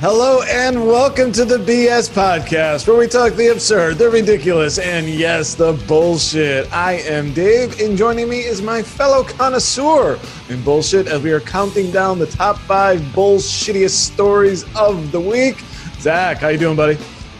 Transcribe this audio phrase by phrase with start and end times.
[0.00, 5.06] Hello and welcome to the BS Podcast, where we talk the absurd, the ridiculous, and
[5.06, 6.72] yes, the bullshit.
[6.72, 10.18] I am Dave, and joining me is my fellow connoisseur
[10.48, 15.62] in bullshit as we are counting down the top five bullshittiest stories of the week.
[15.98, 16.96] Zach, how you doing, buddy?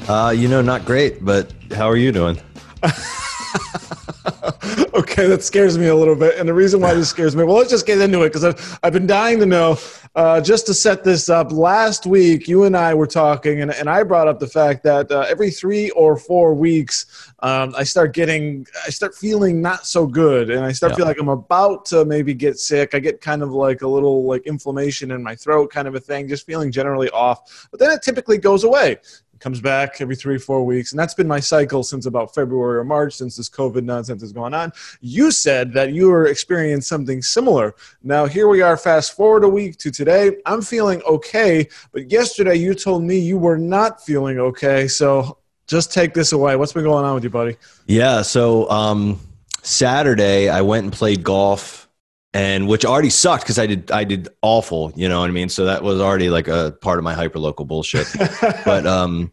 [0.06, 2.38] Uh, you know, not great, but how are you doing?
[4.94, 6.38] okay, that scares me a little bit.
[6.38, 8.78] And the reason why this scares me, well, let's just get into it because I've,
[8.82, 9.78] I've been dying to know.
[10.16, 13.88] Uh, just to set this up, last week you and I were talking, and, and
[13.88, 18.12] I brought up the fact that uh, every three or four weeks, um, I start
[18.12, 20.96] getting, I start feeling not so good, and I start Yeah.
[20.96, 22.94] feeling like I'm about to maybe get sick.
[22.94, 26.00] I get kind of like a little like inflammation in my throat, kind of a
[26.00, 27.68] thing, just feeling generally off.
[27.70, 28.98] But then it typically goes away
[29.40, 32.84] comes back every three four weeks and that's been my cycle since about february or
[32.84, 34.72] march since this covid nonsense has gone on.
[35.00, 37.74] You said that you were experiencing something similar.
[38.02, 40.36] Now here we are fast forward a week to today.
[40.46, 45.38] I'm feeling okay but yesterday you told me you were not feeling okay so
[45.70, 46.56] just take this away.
[46.56, 47.56] What's been going on with you buddy?
[47.86, 48.22] Yeah.
[48.22, 49.20] So um,
[49.62, 51.88] Saturday, I went and played golf,
[52.32, 54.92] and which already sucked because I did I did awful.
[54.94, 55.48] You know what I mean?
[55.48, 58.06] So that was already like a part of my hyperlocal bullshit.
[58.64, 59.32] but um,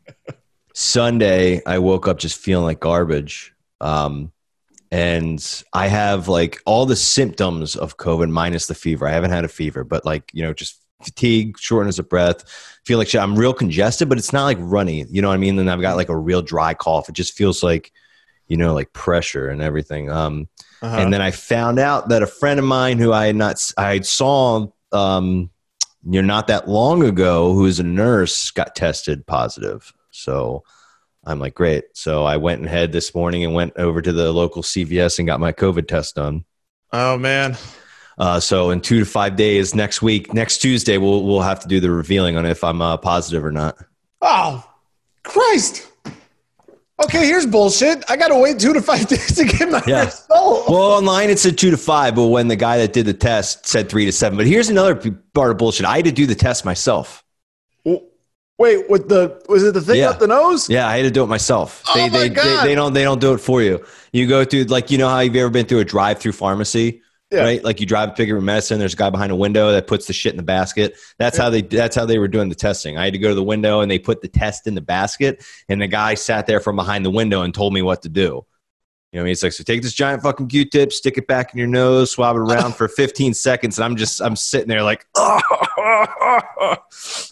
[0.74, 3.54] Sunday, I woke up just feeling like garbage.
[3.82, 4.32] Um,
[4.92, 9.08] and I have like all the symptoms of COVID minus the fever.
[9.08, 12.44] I haven't had a fever, but like, you know, just fatigue, shortness of breath,
[12.86, 13.22] feel like shit.
[13.22, 15.06] I'm real congested, but it's not like runny.
[15.10, 15.60] You know what I mean?
[15.60, 17.10] And I've got like a real dry cough.
[17.10, 17.92] It just feels like,
[18.48, 20.10] you know, like pressure and everything.
[20.10, 20.48] Um,
[20.82, 20.98] Uh-huh.
[20.98, 24.00] and then I found out that a friend of mine who I had not, I
[24.02, 25.50] saw, um,
[26.10, 29.92] you know, not that long ago, who is a nurse, got tested positive.
[30.12, 30.64] So
[31.26, 31.86] I'm like, great.
[31.94, 35.40] So I went ahead this morning and went over to the local CVS and got
[35.40, 36.46] my COVID test done.
[36.94, 37.58] oh man
[38.20, 41.68] Uh, so in two to five days, next week, next Tuesday, we'll we'll have to
[41.68, 43.78] do the revealing on if I'm uh, positive or not.
[44.22, 44.64] oh
[45.24, 45.92] christ
[47.04, 50.06] okay here's bullshit i gotta wait two to five days to get my Yeah.
[50.06, 53.14] result Well, online it said two to five, but when the guy that did the
[53.14, 54.38] test said three to seven.
[54.38, 55.86] But here's another p- part of bullshit.
[55.86, 57.24] I had to do the test myself.
[58.60, 60.10] Wait, with the was it the thing Yeah.
[60.10, 60.68] up the nose?
[60.68, 61.84] Yeah, I had to do it myself.
[61.90, 62.64] Oh they, my they, God.
[62.64, 63.86] they they don't they don't do it for you.
[64.12, 67.02] You go through like you know how you've ever been through a drive-through pharmacy,
[67.32, 67.42] Yeah.
[67.42, 67.64] right?
[67.64, 68.80] Like you drive a your medicine.
[68.80, 70.96] There's a guy behind a window that puts the shit in the basket.
[71.20, 72.98] That's how they that's how they were doing the testing.
[72.98, 75.44] I had to go to the window and they put the test in the basket,
[75.68, 78.22] and the guy sat there from behind the window and told me what to do.
[79.12, 79.64] You know, what I mean, it's like so.
[79.64, 82.88] Take this giant fucking Q-tip, stick it back in your nose, swab it around for
[82.88, 85.06] 15 seconds, and I'm just I'm sitting there like,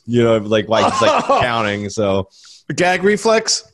[0.06, 1.90] you know, like like just like counting.
[1.90, 2.30] So
[2.76, 3.72] Gag reflex.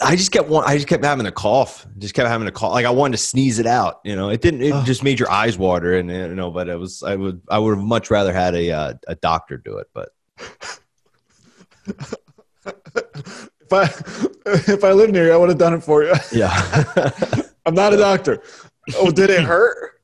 [0.00, 0.64] I just kept one.
[0.66, 1.86] I just kept having a cough.
[1.98, 2.72] Just kept having a cough.
[2.72, 4.00] Like I wanted to sneeze it out.
[4.04, 4.62] You know, it didn't.
[4.62, 4.84] It Ugh.
[4.86, 6.50] just made your eyes water, and you know.
[6.50, 7.02] But it was.
[7.02, 7.40] I would.
[7.48, 9.88] I would have much rather had a uh, a doctor do it.
[9.94, 10.10] But
[13.66, 13.84] If I
[14.72, 16.14] if I lived near you, I would have done it for you.
[16.32, 16.52] yeah.
[17.66, 18.42] I'm not a doctor.
[18.96, 20.00] Oh, did it hurt?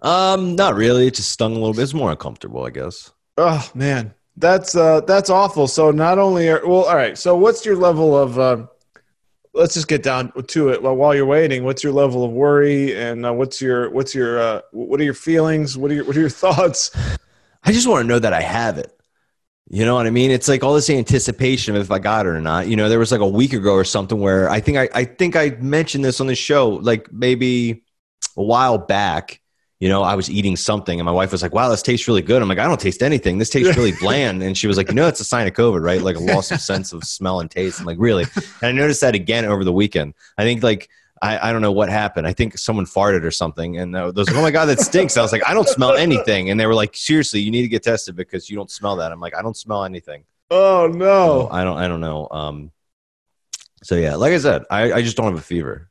[0.00, 0.56] um.
[0.56, 1.06] Not really.
[1.06, 1.82] It just stung a little bit.
[1.82, 3.12] It's more uncomfortable, I guess.
[3.36, 5.68] Oh man, that's uh that's awful.
[5.68, 7.16] So not only are well, all right.
[7.16, 8.38] So what's your level of?
[8.38, 8.66] Uh,
[9.52, 10.82] let's just get down to it.
[10.82, 14.40] Well, while you're waiting, what's your level of worry, and uh, what's your what's your
[14.40, 15.76] uh, what are your feelings?
[15.76, 16.90] What are your what are your thoughts?
[17.62, 18.96] I just want to know that I have it.
[19.72, 20.32] You know what I mean?
[20.32, 22.66] It's like all this anticipation of if I got it or not.
[22.66, 25.04] You know, there was like a week ago or something where I think I, I
[25.04, 27.84] think I mentioned this on the show, like maybe
[28.36, 29.40] a while back.
[29.80, 32.22] You know, I was eating something and my wife was like, wow, this tastes really
[32.22, 32.42] good.
[32.42, 33.38] I'm like, I don't taste anything.
[33.38, 34.42] This tastes really bland.
[34.42, 36.02] And she was like, you know, it's a sign of COVID, right?
[36.02, 37.80] Like a loss of sense of smell and taste.
[37.80, 38.24] I'm like, really?
[38.60, 40.14] And I noticed that again over the weekend.
[40.36, 40.90] I think like,
[41.22, 42.26] I, I don't know what happened.
[42.26, 43.78] I think someone farted or something.
[43.78, 45.16] And uh, those, oh my God, that stinks.
[45.16, 46.50] I was like, I don't smell anything.
[46.50, 49.12] And they were like, seriously, you need to get tested because you don't smell that.
[49.12, 50.24] I'm like, I don't smell anything.
[50.50, 51.48] Oh So no!
[51.50, 52.26] I don't, I don't know.
[52.30, 52.72] Um,
[53.82, 55.88] so yeah, like I said, I, I just don't have a fever.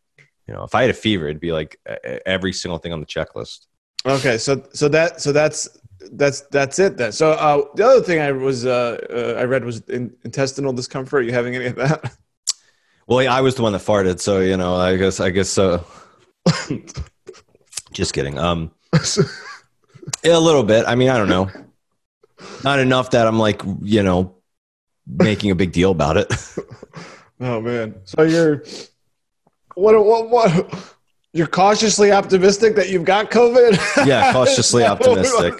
[0.48, 1.80] You know, if I had a fever, it'd be like
[2.26, 3.68] every single thing on the checklist.
[4.06, 5.68] Okay, so so that so that's
[6.12, 7.12] that's that's it then.
[7.12, 11.22] So uh, the other thing I was uh, uh, I read was in, intestinal discomfort.
[11.22, 12.14] Are you having any of that?
[13.10, 15.50] Well, yeah, I was the one that farted, so you know, I guess, I guess
[15.50, 15.84] so.
[17.92, 18.38] just kidding.
[18.38, 18.70] Um,
[20.24, 20.86] yeah, a little bit.
[20.88, 21.50] I mean, I don't know.
[22.64, 24.36] Not enough that I'm like, you know,
[25.08, 26.32] making a big deal about it.
[27.42, 27.96] oh man!
[28.04, 28.64] So you're
[29.74, 30.96] what what what?
[31.34, 34.06] You're cautiously optimistic that you've got COVID.
[34.08, 35.54] Yeah, cautiously optimistic.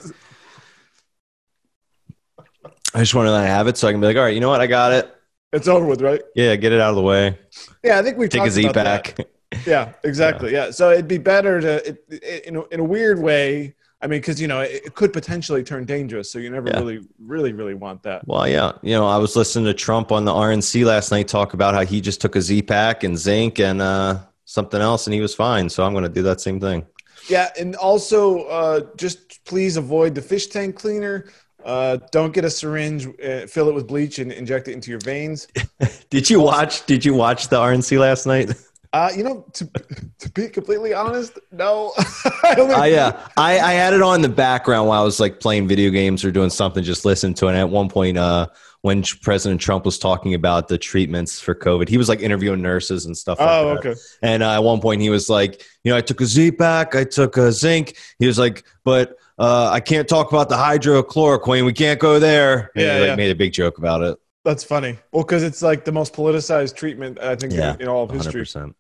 [2.94, 4.50] I just want to have it so I can be like, all right, you know
[4.50, 4.62] what?
[4.62, 5.14] I got it.
[5.54, 6.22] It's over with, right?
[6.36, 7.38] Yeah, get it out of the way.
[7.84, 9.18] Yeah, I think we Take a Z pack.
[9.66, 10.52] Yeah, exactly.
[10.52, 10.72] Yeah.
[10.72, 13.76] so it'd be better to, it, it, in a, in a weird way.
[14.02, 16.78] I mean, because you know it, it could potentially turn dangerous, so you never Yeah.
[16.80, 18.26] really, really, really want that.
[18.28, 21.54] Well, yeah, you know, I was listening to Trump on the RNC last night talk
[21.54, 24.20] about how he just took a Z pack and zinc and uh,
[24.60, 25.70] something else, and he was fine.
[25.70, 26.86] So I'm going to do that same thing.
[27.30, 31.30] Yeah, and also uh, just please avoid the fish tank cleaner.
[31.64, 35.00] Uh, don't get a syringe, uh, fill it with bleach, and inject it into your
[35.02, 35.48] veins.
[36.10, 36.86] Did you watch?
[36.86, 38.54] Did you watch the RNC last night?
[38.92, 39.70] Uh, you know, to
[40.18, 41.94] to be completely honest, no.
[42.44, 45.40] I only, I uh, I I had it on the background while I was like
[45.40, 47.50] playing video games or doing something, just listening to it.
[47.50, 48.48] And at one point, uh,
[48.82, 53.06] when President Trump was talking about the treatments for COVID, he was like interviewing nurses
[53.06, 53.40] and stuff.
[53.40, 53.80] Like oh, that.
[53.80, 54.00] okay.
[54.22, 56.96] And uh, at one point, he was like, you know, I took a Z pack,
[56.96, 57.98] I took a zinc.
[58.20, 61.66] He was like, but uh, I can't talk about the hydrochloroquine.
[61.66, 62.72] We can't go there.
[62.76, 63.16] And Yeah, he like, yeah.
[63.16, 64.18] made a big joke about it.
[64.46, 64.98] That's funny.
[65.12, 68.12] Well, because it's like the most politicized treatment I think Yeah, in, in all of
[68.12, 68.44] history.
[68.44, 68.74] 100%.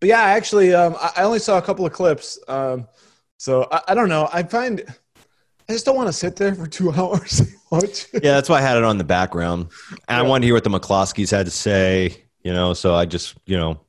[0.00, 2.38] But yeah, actually, um, I, I only saw a couple of clips.
[2.48, 2.86] Um,
[3.38, 4.28] so I, I don't know.
[4.30, 4.82] I find
[5.68, 7.42] I just don't want to sit there for two hours.
[7.76, 8.06] Watch.
[8.14, 9.68] Yeah, that's why I had it on the background.
[10.08, 10.28] And I Yeah.
[10.28, 13.56] wanted to hear what the McCloskeys had to say, you know, so I just, you
[13.56, 13.80] know,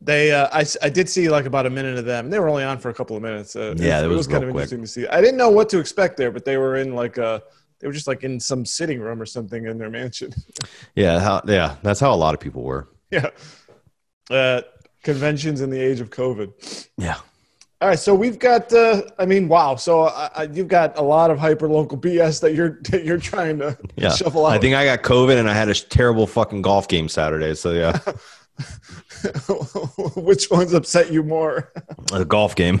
[0.00, 2.28] They, uh, I, I did see like about a minute of them.
[2.28, 3.56] They were only on for a couple of minutes.
[3.56, 4.64] Uh, Yeah, it, it was, was kind of quick.
[4.70, 5.06] interesting to see.
[5.06, 7.42] I didn't know what to expect there, but they were in like a,
[7.80, 10.32] they were just like in some sitting room or something in their mansion.
[10.94, 12.88] yeah, how, yeah, that's how a lot of people were.
[13.10, 13.30] yeah,
[14.30, 14.60] uh,
[15.02, 16.52] conventions in the age of COVID.
[16.98, 17.18] Yeah.
[17.84, 18.72] All right, so we've got.
[18.72, 19.76] Uh, I mean, wow.
[19.76, 23.18] So uh, uh, you've got a lot of hyper local BS that you're that you're
[23.18, 24.08] trying to Yeah.
[24.08, 24.52] shuffle out.
[24.52, 27.54] I think I got COVID and I had a terrible fucking golf game Saturday.
[27.54, 27.98] So yeah,
[30.16, 31.70] Which ones upset you more?
[32.10, 32.80] the golf game.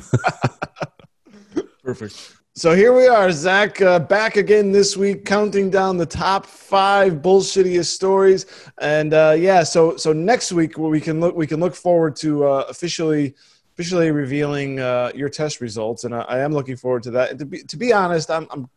[1.82, 2.36] Perfect.
[2.54, 7.14] So here we are, Zach, uh, back again this week, counting down the top five
[7.14, 8.46] bullshittiest stories.
[8.80, 12.46] And uh, yeah, so so next week we can look we can look forward to
[12.46, 13.34] uh, officially
[13.74, 17.30] officially revealing uh, your test results, and I, I am looking forward to that.
[17.30, 18.68] And to be to be honest, I'm, I'm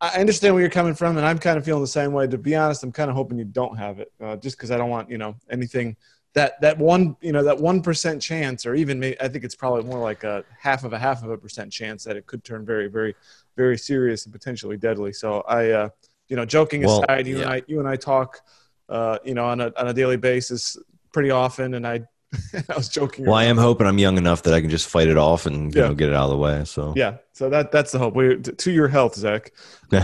[0.00, 2.26] I understand where you're coming from, and I'm kind of feeling the same way.
[2.26, 4.76] To be honest, I'm kind of hoping you don't have it, uh, just because I
[4.78, 5.96] don't want you know anything
[6.34, 9.56] that that one you know that one percent chance, or even maybe, I think it's
[9.56, 12.44] probably more like a half of a half of a percent chance that it could
[12.44, 13.14] turn very very
[13.56, 15.12] very serious and potentially deadly.
[15.12, 15.88] So I, uh,
[16.28, 17.50] you know, joking Well, aside, you and.
[17.50, 18.40] I you and I talk,
[18.88, 20.76] uh, you know, on a on a daily basis
[21.12, 22.02] pretty often, and I
[22.68, 23.26] I was joking.
[23.26, 25.74] well, I am hoping I'm young enough that I can just fight it off and
[25.74, 25.88] you Yeah.
[25.88, 26.64] know get it out of the way.
[26.64, 28.14] So Yeah, so that that's the hope.
[28.14, 29.52] We to your health, Zach.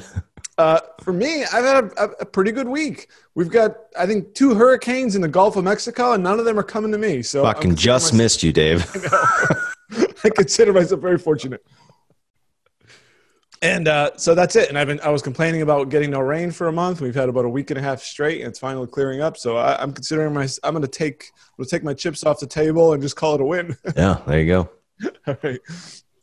[0.58, 3.10] Uh, for me, I've had a, a, pretty good week.
[3.34, 6.58] We've got, I think, two hurricanes in the Gulf of Mexico, and none of them
[6.58, 7.22] are coming to me.
[7.22, 8.90] So fucking just myself- missed you, Dave.
[10.24, 11.62] I consider myself very fortunate.
[13.66, 14.68] And uh, so that's it.
[14.68, 17.00] And I've been, I was complaining about getting no rain for a month.
[17.00, 19.36] We've had about a week and a half straight, and it's finally clearing up.
[19.36, 22.38] So I, I'm considering my, I'm going to take, I'm to take my chips off
[22.38, 23.76] the table and just call it a win.
[23.96, 24.70] yeah, there you go.
[25.26, 25.60] All right.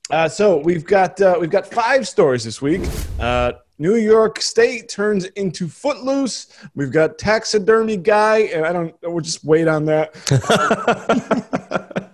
[0.10, 2.82] Uh, so we've got uh, we've got five stories this week.
[3.20, 6.48] Uh, New York State turns into Footloose.
[6.76, 8.96] We've got taxidermy guy, and I don't.
[9.02, 10.14] We'll just wait on that.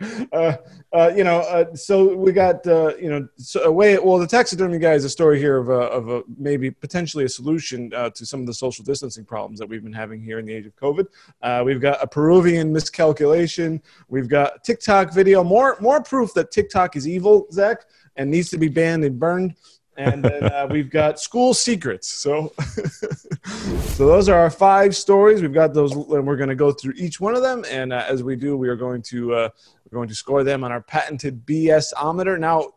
[0.32, 0.56] Uh,
[0.92, 3.96] uh, you know, uh, so we got uh, you know, so a way.
[3.98, 7.28] Well, the taxidermy guy is a story here of a, of a maybe potentially a
[7.28, 10.46] solution uh, to some of the social distancing problems that we've been having here in
[10.46, 11.06] the age of COVID.
[11.42, 13.80] Uh, we've got a Peruvian miscalculation.
[14.08, 15.44] We've got TikTok video.
[15.44, 17.84] More more proof that TikTok is evil, Zach,
[18.16, 19.54] and needs to be banned and burned.
[19.96, 22.08] And then uh, we've got school secrets.
[22.08, 25.42] So, so those are our five stories.
[25.42, 27.64] We've got those, and we're going to go through each one of them.
[27.70, 29.48] And uh, as we do, we are going to uh,
[29.90, 32.38] we're going to score them on our patented BS-ometer.
[32.38, 32.72] Now,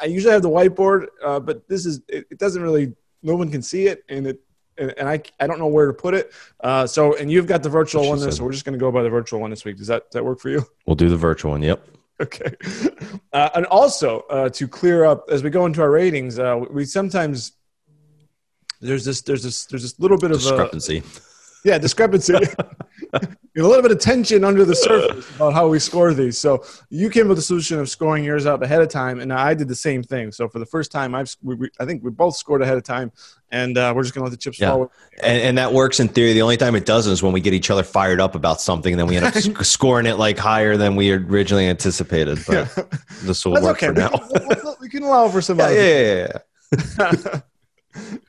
[0.00, 2.94] I usually have the whiteboard, uh, but this is it, it doesn't really.
[3.22, 4.40] No one can see it, and it
[4.78, 6.32] and, and I I don't know where to put it.
[6.60, 8.90] Uh, so, and you've got the virtual one, this, so we're just going to go
[8.92, 9.76] by the virtual one this week.
[9.76, 10.66] Does that does that work for you?
[10.86, 11.62] We'll do the virtual one.
[11.62, 11.86] Yep.
[12.22, 12.54] Okay.
[13.34, 16.86] Uh, and also, uh, to clear up as we go into our ratings, uh, we
[16.86, 17.52] sometimes
[18.80, 21.02] there's this there's this there's this little bit of Discrepancy.
[21.66, 22.32] Yeah discrepancy,
[23.14, 23.20] a
[23.56, 26.38] little bit of tension under the surface about how we score these.
[26.38, 29.54] So you came with the solution of scoring yours up ahead of time, and I
[29.54, 30.30] did the same thing.
[30.30, 32.84] So for the first time, I've we, we, I think we both scored ahead of
[32.84, 33.10] time,
[33.50, 34.70] and uh, we're just gonna let the chips Yeah.
[34.70, 34.92] fall.
[35.22, 36.32] And, and that works in theory.
[36.32, 38.92] The only time it doesn't is when we get each other fired up about something,
[38.92, 42.38] and then we end up sc- scoring it like higher than we originally anticipated.
[42.46, 42.72] But
[43.22, 43.86] this will That's work okay.
[43.88, 44.08] for We now.
[44.10, 45.58] can, we- we can allow for some.
[45.58, 46.38] Yeah, yeah, yeah,
[47.00, 47.40] yeah.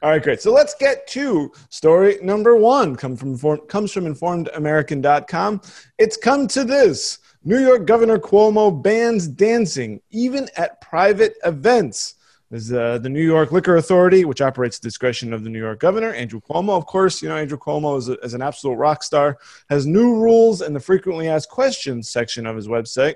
[0.01, 0.41] All right, great.
[0.41, 2.95] So let's get to story number one.
[2.95, 5.61] Come from comes from InformedAmerican.com.
[5.97, 12.15] It's come to this: New York Governor Cuomo bans dancing even at private events.
[12.49, 15.59] Is uh, the New York Liquor Authority, which operates at the discretion of the New
[15.59, 16.77] York Governor Andrew Cuomo.
[16.77, 19.37] Of course, you know Andrew Cuomo is, a, is an absolute rock star.
[19.69, 23.15] Has new rules in the frequently asked questions section of his website.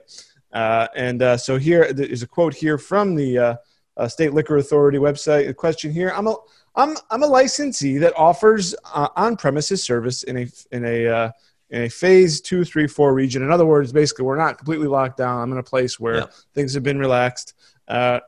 [0.52, 3.58] Uh, and uh, so here is a quote here from the
[4.02, 5.48] uh, State Liquor Authority website.
[5.48, 6.36] A question here: I'm a
[6.76, 11.32] I'm I'm a licensee that offers uh, on-premises service in a in a uh,
[11.70, 13.44] in a phase two, three, four region.
[13.44, 15.42] In other words, basically, we're not completely locked down.
[15.42, 16.26] I'm in a place where Yeah.
[16.56, 17.54] things have been relaxed.
[17.88, 18.20] Uh,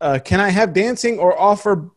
[0.00, 1.90] uh, can I have dancing or offer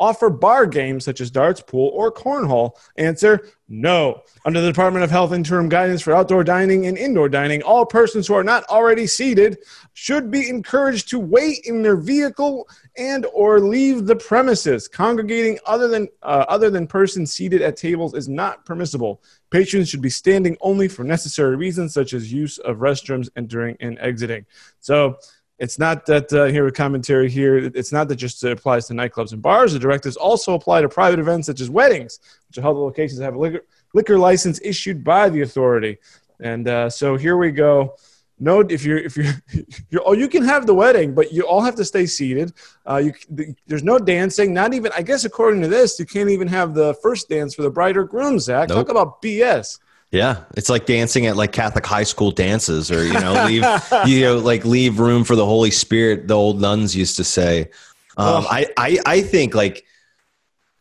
[0.00, 2.72] offer bar games such as darts, pool, or cornhole?
[2.96, 4.22] Answer: No.
[4.44, 8.26] Under the Department of Health interim guidance for outdoor dining and indoor dining, all persons
[8.26, 9.58] who are not already seated
[9.92, 12.66] should be encouraged to wait in their vehicle
[12.96, 14.88] and or leave the premises.
[14.88, 19.22] Congregating other than uh, other than persons seated at tables is not permissible.
[19.50, 23.98] Patrons should be standing only for necessary reasons such as use of restrooms entering and
[23.98, 24.46] exiting.
[24.80, 25.18] So
[25.60, 27.58] it's not that uh, here a commentary here.
[27.58, 29.74] It's not that just applies to nightclubs and bars.
[29.74, 33.18] The directives also apply to private events such as weddings, which are held at locations
[33.18, 33.60] that have a liquor,
[33.92, 35.98] liquor license issued by the authority.
[36.40, 37.94] And uh, so here we go.
[38.38, 39.34] No, if you're if you're,
[39.90, 42.54] you're oh, you can have the wedding, but you all have to stay seated.
[42.88, 44.54] Uh, you the, there's no dancing.
[44.54, 47.60] Not even I guess according to this, you can't even have the first dance for
[47.60, 48.38] the bride or groom.
[48.38, 48.78] Zach, Nope.
[48.78, 49.78] talk about BS.
[50.12, 53.64] Yeah, it's like dancing at like Catholic high school dances, or you know, leave
[54.06, 56.26] you know, like leave room for the Holy Spirit.
[56.26, 57.70] The old nuns used to say.
[58.16, 58.44] Um.
[58.50, 59.84] I, I I think like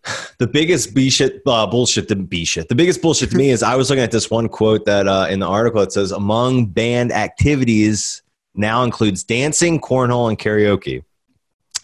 [0.40, 2.70] the biggest b shit uh, bullshit the b shit.
[2.70, 5.28] The biggest bullshit to me is I was looking at this one quote that uh,
[5.30, 8.24] in the article it says among banned activities
[8.56, 11.04] now includes dancing, cornhole, and karaoke.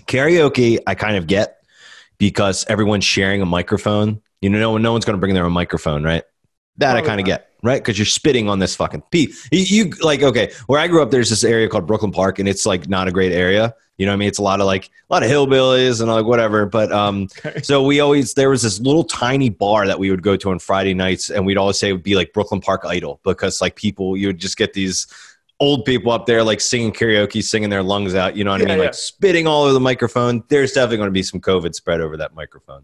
[0.07, 1.63] Karaoke, I kind of get
[2.17, 4.21] because everyone's sharing a microphone.
[4.41, 6.23] You know, no, no one's going to bring their own microphone, right?
[6.77, 7.81] That I kind of get, right?
[7.81, 9.33] Because you're spitting on this fucking pee.
[9.51, 12.49] You, you like, okay, where I grew up, there's this area called Brooklyn Park, and
[12.49, 13.73] it's like not a great area.
[13.97, 14.27] You know what I mean?
[14.27, 16.65] It's a lot of like a lot of hillbillies and like whatever.
[16.65, 17.61] But um, Okay.
[17.61, 20.59] so we always there was this little tiny bar that we would go to on
[20.59, 23.77] Friday nights, and we'd always say it would be like Brooklyn Park Idol because like
[23.77, 25.07] people, you would just get these
[25.61, 28.35] old people up there like singing karaoke, singing their lungs out.
[28.35, 28.77] You know what Yeah, I mean?
[28.79, 28.83] yeah.
[28.87, 30.43] Like spitting all over the microphone.
[30.49, 32.83] There's definitely going to be some COVID spread over that microphone.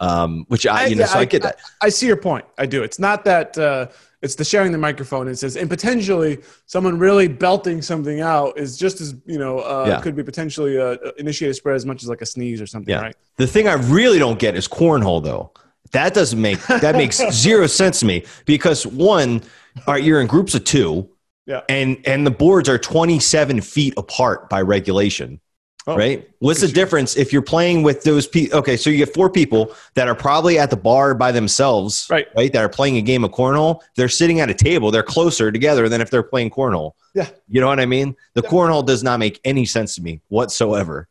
[0.00, 1.58] Um, which I, I- you know, yeah, so I, I- get that.
[1.82, 2.44] I see your point.
[2.56, 2.82] I do.
[2.82, 3.88] It's not that uh,
[4.22, 5.26] it's the sharing the microphone.
[5.28, 9.86] It says, and potentially someone really belting something out is just as you know uh,
[9.88, 10.00] Yeah.
[10.00, 12.92] could be potentially uh, initiate a spread as much as like a sneeze or something,
[12.94, 13.00] Yeah.
[13.02, 13.16] right?
[13.36, 15.52] The thing I really don't get is cornhole though.
[15.92, 19.42] That doesn't make that makes zero sense to me because one,
[19.86, 21.08] all right, you're in groups of two,
[21.46, 21.62] Yeah.
[21.68, 25.40] and and the boards are 27 feet apart by regulation.
[25.88, 26.28] Oh, right?
[26.40, 28.58] What's the difference if you're playing with those people?
[28.58, 32.26] Okay, so you get four people that are probably at the bar by themselves, Right.
[32.36, 33.80] Right, that are playing a game of cornhole.
[33.96, 34.90] They're sitting at a table.
[34.90, 36.92] They're closer together than if they're playing cornhole.
[37.14, 37.28] Yeah.
[37.48, 38.14] you know what I mean.
[38.34, 38.50] The Yeah.
[38.50, 41.08] cornhole does not make any sense to me whatsoever.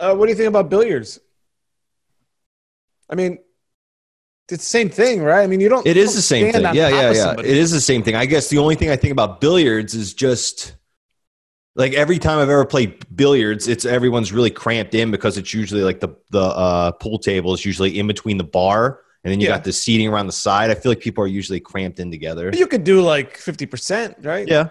[0.00, 1.20] Uh, what do you think about billiards?
[3.10, 3.38] I mean,
[4.50, 5.42] it's the same thing, right?
[5.42, 5.86] I mean, you don't.
[5.86, 6.62] It you is don't the same thing.
[6.62, 7.12] Yeah, yeah, yeah.
[7.12, 7.50] somebody.
[7.50, 8.14] It is the same thing.
[8.14, 10.74] I guess the only thing I think about billiards is just
[11.78, 15.82] like every time I've ever played billiards, it's everyone's really cramped in because it's usually
[15.82, 19.46] like the the uh, pool table is usually in between the bar, and then you
[19.46, 19.54] Yeah.
[19.54, 20.70] got the seating around the side.
[20.70, 22.50] I feel like people are usually cramped in together.
[22.52, 24.46] You could do like fifty percent, right?
[24.46, 24.68] Yeah.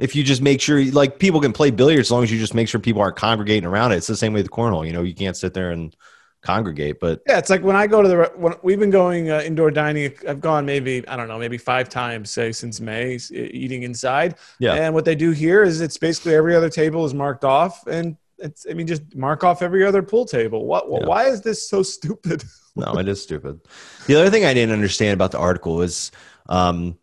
[0.00, 2.54] If you just make sure, like people can play billiards as long as you just
[2.54, 3.96] make sure people aren't congregating around it.
[3.96, 4.86] It's the same way with the cornhole.
[4.86, 5.94] You know, you can't sit there and
[6.42, 9.40] congregate, but Yeah, it's like when I go to the when we've been going uh,
[9.40, 10.12] indoor dining.
[10.28, 14.36] I've gone maybe I don't know, maybe five times say since May, eating inside.
[14.58, 14.74] Yeah.
[14.74, 18.16] And what they do here is it's basically every other table is marked off, and
[18.38, 20.66] it's I mean just mark off every other pool table.
[20.66, 20.86] What?
[20.90, 21.06] Yeah.
[21.06, 22.44] Why is this so stupid?
[22.76, 23.60] no, it is stupid.
[24.06, 26.10] The other thing I didn't understand about the article is
[26.48, 26.98] um,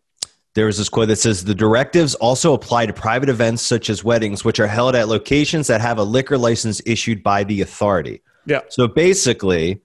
[0.54, 4.02] there was this quote that says the directives also apply to private events such as
[4.02, 8.22] weddings, which are held at locations that have a liquor license issued by the authority.
[8.48, 8.60] Yeah.
[8.70, 9.82] So basically,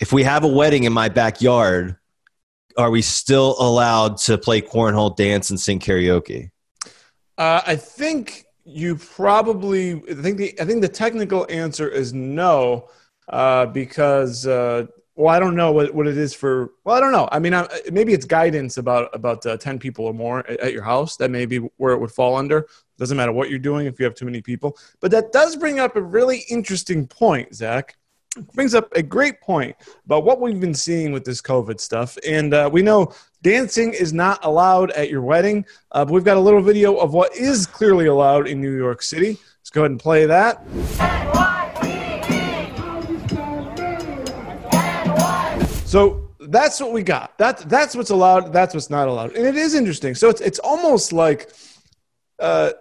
[0.00, 1.96] if we have a wedding in my backyard,
[2.78, 6.50] are we still allowed to play cornhole, dance, and sing karaoke?
[7.36, 10.02] Uh, I think you probably.
[10.10, 10.58] I think the.
[10.58, 12.88] I think the technical answer is no,
[13.28, 14.46] uh, because.
[14.46, 14.86] Uh,
[15.16, 16.72] well, I don't know what, what it is for.
[16.84, 17.28] Well, I don't know.
[17.30, 20.72] I mean, I, maybe it's guidance about about uh, ten people or more at, at
[20.72, 21.16] your house.
[21.16, 22.66] That may be where it would fall under.
[22.98, 24.76] Doesn't matter what you're doing if you have too many people.
[25.00, 27.96] But that does bring up a really interesting point, Zach.
[28.54, 32.18] Brings up a great point about what we've been seeing with this COVID stuff.
[32.26, 35.64] And uh, we know dancing is not allowed at your wedding.
[35.92, 39.02] Uh, but we've got a little video of what is clearly allowed in New York
[39.02, 39.38] City.
[39.60, 41.43] Let's go ahead and play that.
[45.94, 47.38] So that's what we got.
[47.38, 48.52] That's that's what's allowed.
[48.52, 50.16] That's what's not allowed, and it is interesting.
[50.16, 51.52] So it's it's almost like
[52.40, 52.72] uh,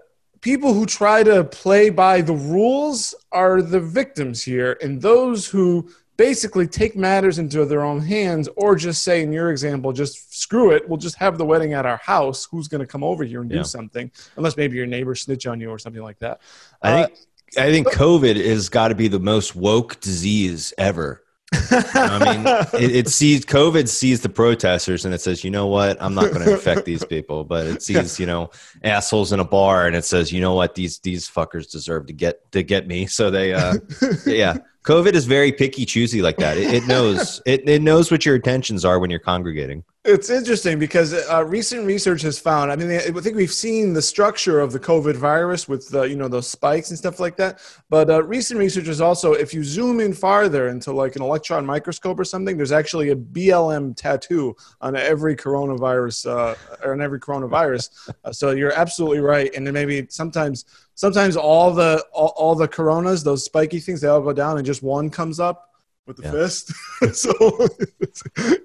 [0.42, 5.92] people who try to play by the rules are the victims here, and those who
[6.18, 10.70] basically take matters into their own hands or just say in your example just screw
[10.70, 13.42] it we'll just have the wedding at our house who's going to come over here
[13.42, 13.58] and Yeah.
[13.58, 16.40] do something unless maybe your neighbor snitch on you or something like that
[16.84, 17.18] I Uh, think
[17.58, 21.23] I think COVID has got to be the most woke disease ever.
[21.54, 25.98] I mean, it, it sees COVID sees the protesters and it says, you know what,
[26.02, 28.50] I'm not going to infect these people, but it sees you know
[28.84, 32.14] assholes in a bar and it says, you know what, these these fuckers deserve to
[32.14, 33.06] get to get me.
[33.06, 33.76] So they, uh,
[34.26, 36.58] yeah, COVID is very picky, choosy like that.
[36.58, 39.84] It, it knows it, it knows what your intentions are when you're congregating.
[40.06, 42.70] It's interesting because uh, recent research has found.
[42.70, 46.18] I mean, I think we've seen the structure of the COVID virus with uh, you
[46.18, 47.62] know those spikes and stuff like that.
[47.90, 51.66] But uh, recent research is also, if you zoom in farther into like an electron
[51.66, 57.22] microscope or something, there's actually a BLM tattoo on every coronavirus uh, or on every
[57.22, 58.14] coronavirus.
[58.26, 59.56] uh, so you're absolutely right.
[59.56, 64.10] And then maybe sometimes, sometimes all the all, all the coronas, those spiky things, they
[64.10, 65.73] all go down and just one comes up
[66.06, 66.32] with the Yeah.
[66.32, 66.72] fist.
[67.14, 67.68] so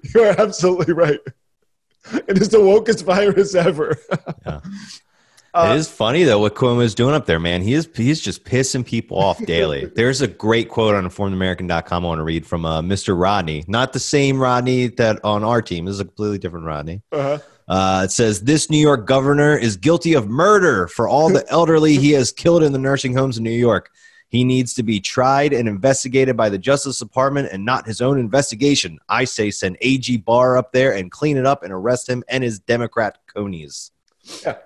[0.15, 1.19] you're absolutely right.
[2.27, 3.97] It is the wokest virus ever.
[4.45, 4.59] Yeah.
[5.51, 7.63] Uh, it is funny though what Cuomo's doing up there, man.
[7.63, 9.85] He is he's just pissing people off daily.
[9.95, 13.19] There's a great quote on informedamerican.com I want to read from uh, Mr.
[13.19, 15.85] Rodney, not the same Rodney that on our team.
[15.85, 17.01] This is a completely different Rodney.
[17.11, 17.39] uh-huh.
[17.67, 21.97] Uh, it says this New York governor is guilty of murder for all the elderly
[21.97, 23.89] he has killed in the nursing homes in New York.
[24.29, 28.19] He needs to be tried and investigated by the Justice Department and not his own
[28.19, 28.99] investigation.
[29.09, 32.43] I say send AG Barr up there and clean it up and arrest him and
[32.43, 33.91] his Democrat conies.
[34.45, 34.57] Yeah.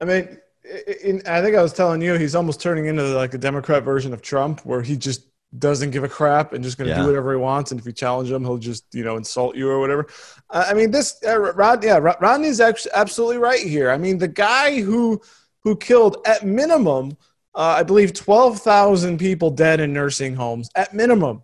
[0.00, 3.32] I mean, i- in, I think I was telling you, he's almost turning into like
[3.34, 5.22] a Democrat version of Trump, where he just
[5.58, 7.02] doesn't give a crap and just going to Yeah.
[7.02, 7.70] do whatever he wants.
[7.70, 10.06] And if you challenge him, he'll just you know insult you or whatever.
[10.50, 13.90] Uh, I mean, this uh, Rod, yeah, Rod- Rodney's actually absolutely right here.
[13.90, 15.20] I mean, the guy who
[15.60, 17.16] who killed at minimum,
[17.54, 21.42] uh, I believe, twelve thousand people dead in nursing homes at minimum.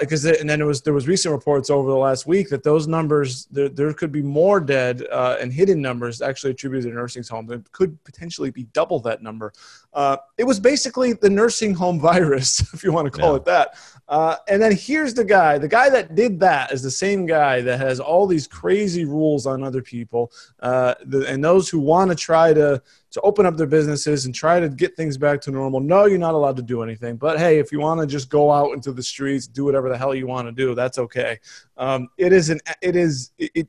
[0.00, 2.86] Because and then it was there was recent reports over the last week that those
[2.86, 7.24] numbers there, there could be more dead uh, and hidden numbers actually attributed to nursing
[7.28, 7.50] homes.
[7.50, 9.50] It could potentially be double that number.
[9.94, 13.36] Uh, it was basically the nursing home virus, if you want to call Yeah.
[13.36, 13.74] it that.
[14.12, 15.56] Uh, and then here's the guy.
[15.56, 19.46] The guy that did that is the same guy that has all these crazy rules
[19.46, 20.30] on other people.
[20.60, 24.34] Uh, the, and those who want to try to to open up their businesses and
[24.34, 25.80] try to get things back to normal.
[25.80, 27.16] No, you're not allowed to do anything.
[27.16, 29.96] But hey, if you want to just go out into the streets, do whatever the
[29.96, 31.40] hell you want to do, that's okay.
[31.78, 33.68] Um, it is an it is it, it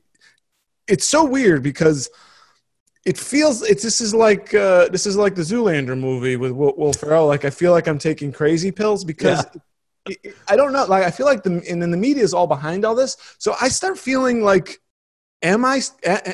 [0.86, 2.10] it's so weird because
[3.06, 6.74] it feels it's this is like uh, this is like the Zoolander movie with Will,
[6.76, 7.26] Will Ferrell.
[7.28, 9.40] Like I feel like I'm taking crazy pills because.
[9.40, 9.62] it- it-
[10.48, 10.84] I don't know.
[10.84, 13.16] Like I feel like the and then the media is all behind all this.
[13.38, 14.80] So I start feeling like,
[15.42, 15.80] am I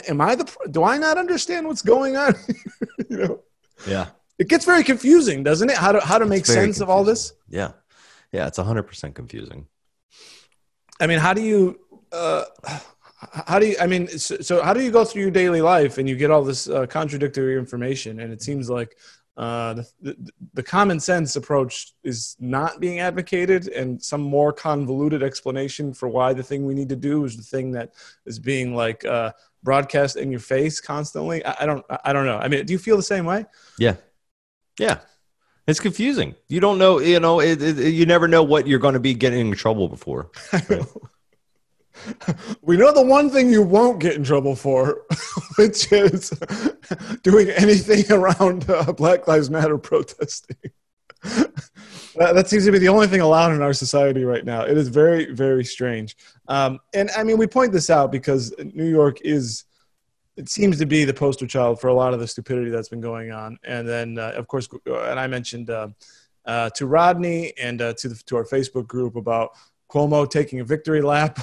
[0.08, 0.50] Am I the?
[0.70, 2.34] Do I not understand what's going on?
[3.08, 3.40] you know,
[3.86, 4.06] Yeah.
[4.38, 5.76] it gets very confusing, doesn't it?
[5.76, 7.32] How to how to make It's very sense of all this?
[7.48, 7.72] Yeah.
[8.32, 8.46] Yeah.
[8.48, 9.66] It's 100% confusing.
[11.00, 11.78] I mean, how do you?
[12.12, 12.44] Uh,
[13.46, 13.76] how do you?
[13.80, 16.30] I mean, so, so how do you go through your daily life and you get
[16.30, 18.20] all this uh, contradictory information?
[18.20, 18.96] And it seems like
[19.36, 25.22] uh, the, the the common sense approach is not being advocated, and some more convoluted
[25.22, 27.94] explanation for why the thing we need to do is the thing that
[28.26, 31.44] is being like uh, broadcast in your face constantly.
[31.44, 31.84] I, I don't.
[32.04, 32.38] I don't know.
[32.38, 33.46] I mean, do you feel the same way?
[33.78, 33.96] Yeah.
[34.78, 34.98] Yeah.
[35.66, 36.34] It's confusing.
[36.48, 39.14] You don't know, you know, it, it, you never know what you're going to be
[39.14, 40.30] getting in trouble before.
[42.62, 45.02] we know the one thing you won't get in trouble for,
[45.56, 46.30] which is
[47.22, 50.56] doing anything around uh, Black Lives Matter protesting.
[51.22, 54.62] that, that seems to be the only thing allowed in our society right now.
[54.62, 56.16] It is very, very strange.
[56.48, 59.64] Um, and I mean, we point this out because New York is,
[60.36, 63.02] it seems to be the poster child for a lot of the stupidity that's been
[63.02, 63.58] going on.
[63.64, 65.88] And then, uh, of course, and I mentioned uh,
[66.46, 69.50] uh, to Rodney and uh, to, the, to our Facebook group about
[69.90, 71.38] Cuomo taking a victory lap.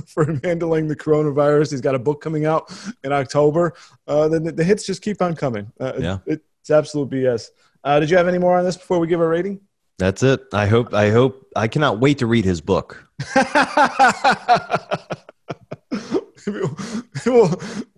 [0.06, 1.70] for handling the coronavirus.
[1.72, 2.72] He's got a book coming out
[3.04, 3.74] in October.
[4.06, 5.70] Uh, the, the hits just keep on coming.
[5.80, 6.18] Uh, Yeah.
[6.26, 7.48] it, it's absolute BS.
[7.84, 9.60] Uh, did you have any more on this before we give a rating?
[9.98, 10.42] That's it.
[10.52, 13.04] I hope, I hope, I cannot wait to read his book.
[13.36, 13.48] maybe,
[17.26, 17.48] we'll,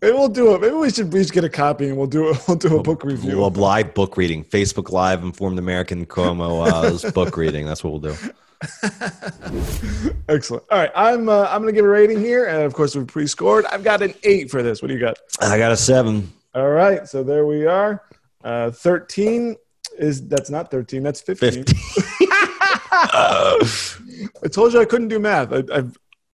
[0.00, 0.60] maybe we'll- do it.
[0.60, 2.38] Maybe we should each get a copy and we'll do it.
[2.48, 3.38] We'll do a book review.
[3.38, 7.66] We'll live book reading, Facebook Live, Informed American Cuomo's book reading.
[7.66, 8.16] That's what we'll do.
[10.28, 10.64] Excellent.
[10.70, 13.64] All right, I'm uh, I'm gonna give a rating here, and of course we pre-scored.
[13.66, 14.82] I've got an eight for this.
[14.82, 15.18] What do you got?
[15.40, 16.30] I got a seven.
[16.54, 18.02] All right, so there we are.
[18.44, 19.56] Uh, Thirteen
[19.98, 21.02] is that's not thirteen.
[21.02, 21.64] That's fifteen.
[21.64, 22.28] 15.
[24.42, 25.52] I told you I couldn't do math.
[25.52, 25.96] I, I've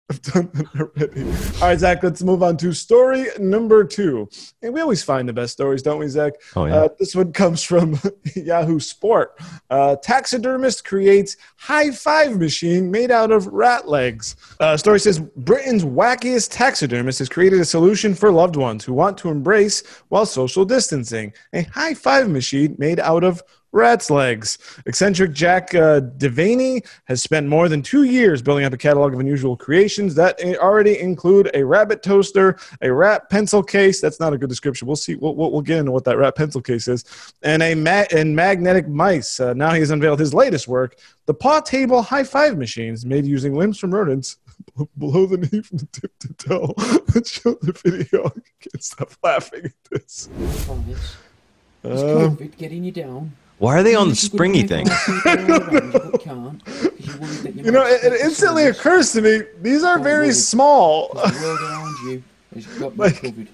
[0.10, 1.24] I've done that already.
[1.62, 4.30] All right, Zach, let's move on to story number two.
[4.62, 6.34] And we always find the best stories, don't we, Zach?
[6.56, 6.76] Oh, yeah.
[6.76, 7.98] Uh, this one comes from
[8.36, 9.40] Yahoo Sport.
[9.70, 14.36] Uh, taxidermist creates high five machine made out of rat legs.
[14.60, 19.18] Uh, story says Britain's wackiest taxidermist has created a solution for loved ones who want
[19.20, 23.42] to embrace while social distancing a high five machine made out of
[23.74, 24.58] rat's legs.
[24.86, 29.20] Eccentric Jack uh, Devaney has spent more than two years building up a catalog of
[29.20, 34.00] unusual creations that already include a rabbit toaster, a rat pencil case.
[34.00, 34.88] That's not a good description.
[34.88, 35.16] We'll see.
[35.16, 37.04] We'll, we'll get into what that rat pencil case is,
[37.42, 39.40] and a ma- and magnetic mice.
[39.40, 43.26] Uh, now he has unveiled his latest work: the paw table high five machines made
[43.26, 44.38] using limbs from rodents.
[44.98, 46.74] Below the knee from tip to toe.
[47.14, 48.28] Let's show the video.
[48.28, 48.30] I
[48.62, 50.30] can't stop laughing at this.
[51.84, 53.34] Is Uh, COVID getting you down?
[53.60, 54.88] Why are they on the springy make thing?
[54.90, 58.66] all people around you, but can't, 'cause you worry that You know, it, it instantly
[58.68, 60.34] occurs to me these are very worry.
[60.34, 61.10] small.
[61.10, 62.24] 'cause the world around you
[62.56, 63.48] has got you Like-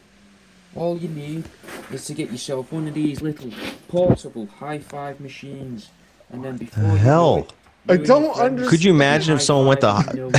[0.76, 1.44] All you need
[1.92, 3.52] is to get yourself one of these little
[3.88, 5.90] portable high five machines,
[6.32, 7.38] and then before you know hell?
[7.38, 7.54] it,
[7.90, 10.30] I don't understand- Could you imagine if someone went to high-five no.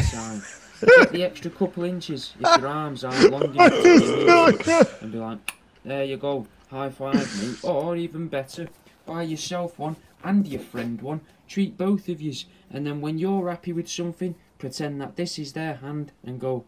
[0.99, 5.13] Get the extra couple inches if your arms aren't long enough to your knees, and
[5.13, 5.39] be like,
[5.85, 8.67] there you go, high five me, or even better,
[9.07, 13.49] buy yourself one and your friend one, treat both of yous, and then when you're
[13.49, 16.65] happy with something, pretend that this is their hand and go,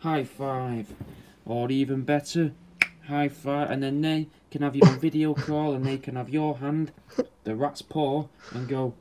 [0.00, 0.92] high five,
[1.44, 2.52] or even better,
[3.06, 6.58] high five, and then they can have your video call and they can have your
[6.58, 6.92] hand,
[7.44, 8.94] the rat's paw, and go,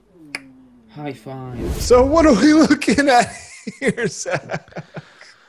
[0.89, 1.81] high five.
[1.81, 3.33] So what are we looking at
[3.79, 4.83] here, Zach?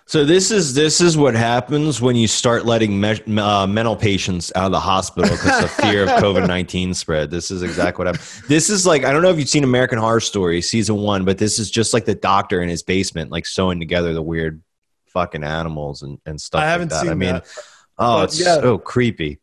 [0.06, 4.52] So this is this is what happens when you start letting me- uh, mental patients
[4.54, 7.30] out of the hospital because of fear of COVID nineteen spread.
[7.30, 8.48] This is exactly what happened.
[8.48, 11.38] This is like I don't know if you've seen American Horror Story season one, but
[11.38, 14.62] this is just like the doctor in his basement, like sewing together the weird
[15.06, 16.60] fucking animals and, and stuff.
[16.60, 17.02] I haven't like that.
[17.02, 17.46] seen I mean, that.
[17.98, 18.56] oh, But it's yeah.
[18.56, 19.38] so creepy.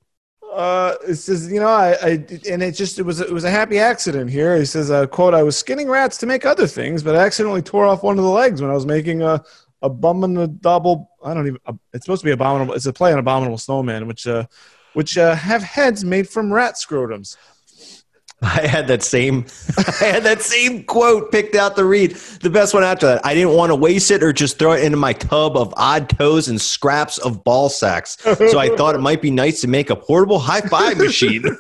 [0.54, 2.10] Uh, it says, you know, I, I,
[2.50, 4.58] and it just, it was, it was a happy accident here.
[4.58, 7.62] He says, uh, quote, I was skinning rats to make other things, but I accidentally
[7.62, 9.42] tore off one of the legs when I was making a,
[9.82, 12.74] abominable, I don't even, uh, it's supposed to be abominable.
[12.74, 14.46] It's a play on abominable snowman, which, uh,
[14.94, 17.38] which, uh, have heads made from rat scrotums.
[18.44, 19.46] I had that same
[19.78, 22.16] I had that same quote picked out to read.
[22.42, 23.24] The best one after that.
[23.24, 26.10] I didn't want to waste it or just throw it into my tub of odd
[26.10, 28.18] toes and scraps of ball sacks.
[28.24, 31.44] So I thought it might be nice to make a portable high five machine.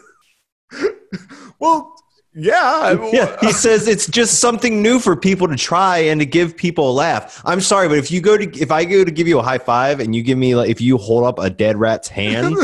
[1.59, 1.95] Well,
[2.33, 3.09] yeah.
[3.11, 6.89] Yeah, he says it's just something new for people to try and to give people
[6.89, 7.41] a laugh.
[7.45, 9.57] I'm sorry, but if you go to if I go to give you a high
[9.57, 12.55] five and you give me like if you hold up a dead rat's hand,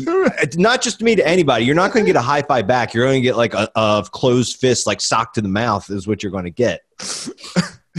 [0.56, 1.64] not just me to anybody.
[1.64, 2.94] You're not going to get a high five back.
[2.94, 6.06] You're going to get like a, a closed fist, like sock to the mouth, is
[6.06, 6.82] what you're going to get.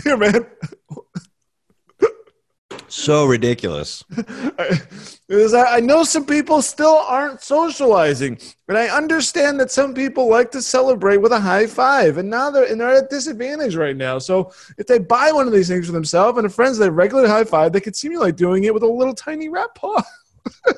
[0.03, 0.45] Here, man.
[2.89, 4.03] So ridiculous.
[4.17, 4.79] I,
[5.27, 10.29] because I I know some people still aren't socializing, and I understand that some people
[10.29, 13.75] like to celebrate with a high five, and now they're and they're at a disadvantage
[13.75, 14.19] right now.
[14.19, 17.29] So if they buy one of these things for themselves and a friends they regularly
[17.29, 20.01] high five, they could simulate doing it with a little tiny rat paw.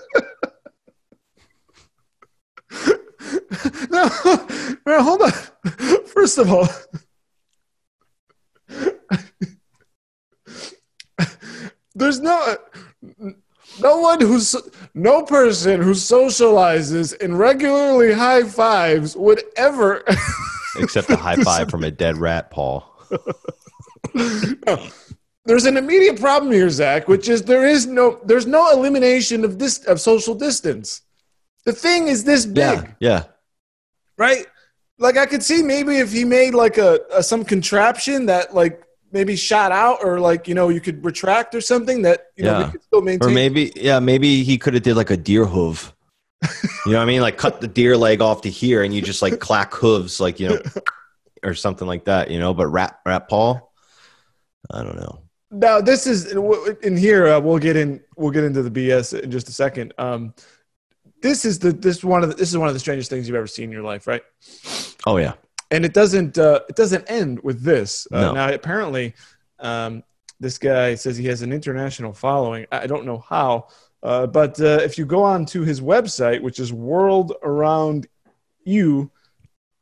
[3.91, 4.09] no,
[4.85, 5.31] no, hold on.
[6.07, 6.67] First of all.
[11.99, 12.55] There's no
[13.81, 14.55] no one who's
[14.93, 20.03] no person who socializes and regularly high fives would ever.
[20.77, 22.85] Except a high five from a dead rat, Paul.
[25.45, 29.59] there's an immediate problem here zach which is there is no there's no elimination of
[29.59, 31.01] this of social distance.
[31.65, 32.55] The thing is this big.
[32.55, 33.23] Yeah, yeah.
[34.17, 34.45] right?
[34.99, 38.83] Like i could see maybe if he made like a, a some contraption that like
[39.11, 42.59] maybe shot out or like you know you could retract or something that you know
[42.59, 42.65] Yeah.
[42.65, 45.45] we could still maintain Or maybe, yeah, maybe he could have did like a deer
[45.45, 45.93] hoof.
[46.85, 47.21] You know what I mean?
[47.21, 50.39] Like cut the deer leg off to here, and you just like clack hooves, like
[50.39, 50.59] you know,
[51.43, 52.31] or something like that.
[52.31, 53.59] You know, but rat rat paw.
[54.71, 55.21] I don't know.
[55.51, 56.31] Now this is
[56.81, 57.27] in here.
[57.27, 58.01] Uh, we'll get in.
[58.15, 59.93] We'll get into the BS in just a second.
[59.97, 60.33] Um,
[61.21, 63.35] this is the this one of the, this is one of the strangest things you've
[63.35, 64.23] ever seen in your life, right?
[65.05, 65.33] Oh yeah,
[65.71, 68.07] And it doesn't uh, it doesn't end with this.
[68.11, 68.33] Uh, No.
[68.33, 69.13] Now apparently,
[69.59, 70.03] um,
[70.39, 72.65] this guy says he has an international following.
[72.71, 73.67] I don't know how,
[74.01, 78.07] uh, but uh, if you go on to his website, which is World Around
[78.63, 79.11] You,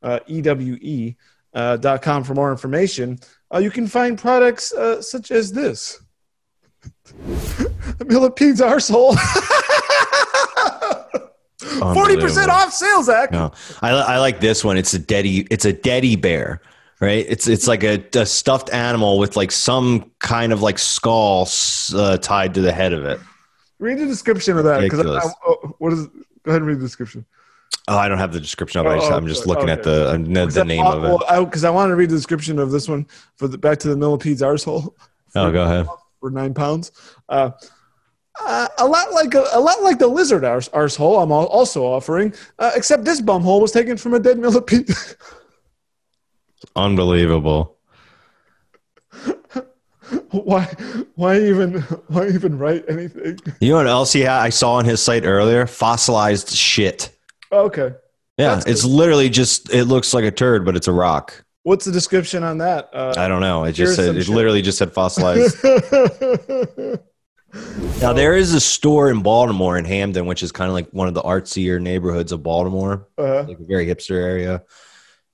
[0.02, 1.16] uh, EWE,
[1.54, 3.18] uh, dot com for more information,
[3.54, 6.02] uh, you can find products uh, such as this.
[7.98, 9.16] the Millipedes arsehole.
[11.80, 13.30] 40% off sales, Zach.
[13.30, 14.76] No, I, I like this one.
[14.76, 15.46] It's a daddy.
[15.50, 16.60] It's a daddy bear.
[17.00, 17.24] right?
[17.28, 21.48] It's it's like a, a stuffed animal with like some kind of like skull
[21.94, 23.20] uh, tied to the head of it.
[23.78, 25.00] Read the description of that because
[25.46, 26.06] oh, what is?
[26.42, 27.24] Go ahead and read the description.
[27.88, 28.90] Oh, I don't have the description of it.
[28.90, 29.50] I just, Oh, I'm just okay.
[29.50, 30.12] looking at the uh,
[30.46, 31.44] the, name of it.
[31.44, 33.96] Because I, wanted to read the description of this one for the back to the
[33.96, 34.92] millipedes arsehole
[35.34, 35.86] Oh, go ahead.
[36.20, 36.92] for nine pounds.
[37.28, 37.50] Uh,
[38.40, 41.84] uh, a lot like a, a lot like the lizard arse, arsehole I'm al- also
[41.84, 44.88] offering, uh, except this bumhole was taken from a dead millipede.
[46.76, 47.76] Unbelievable.
[50.30, 50.64] why?
[51.16, 51.80] Why even?
[52.08, 53.38] Why even write anything?
[53.60, 54.40] You know what else he had?
[54.40, 55.66] I saw on his site earlier.
[55.66, 57.10] Fossilized shit.
[57.52, 57.94] Okay.
[58.38, 58.90] Yeah, That's it's good.
[58.92, 61.44] literally just it looks like a turd, but it's a rock.
[61.64, 62.88] What's the description on that?
[62.92, 63.64] Uh, I don't know.
[63.64, 64.34] It just said it shit.
[64.34, 65.56] literally just said fossilized.
[67.52, 71.08] now there is a store in Baltimore in Hampden, which is kind of like one
[71.08, 74.62] of the artsier neighborhoods of Baltimore, uh, like a very hipster area.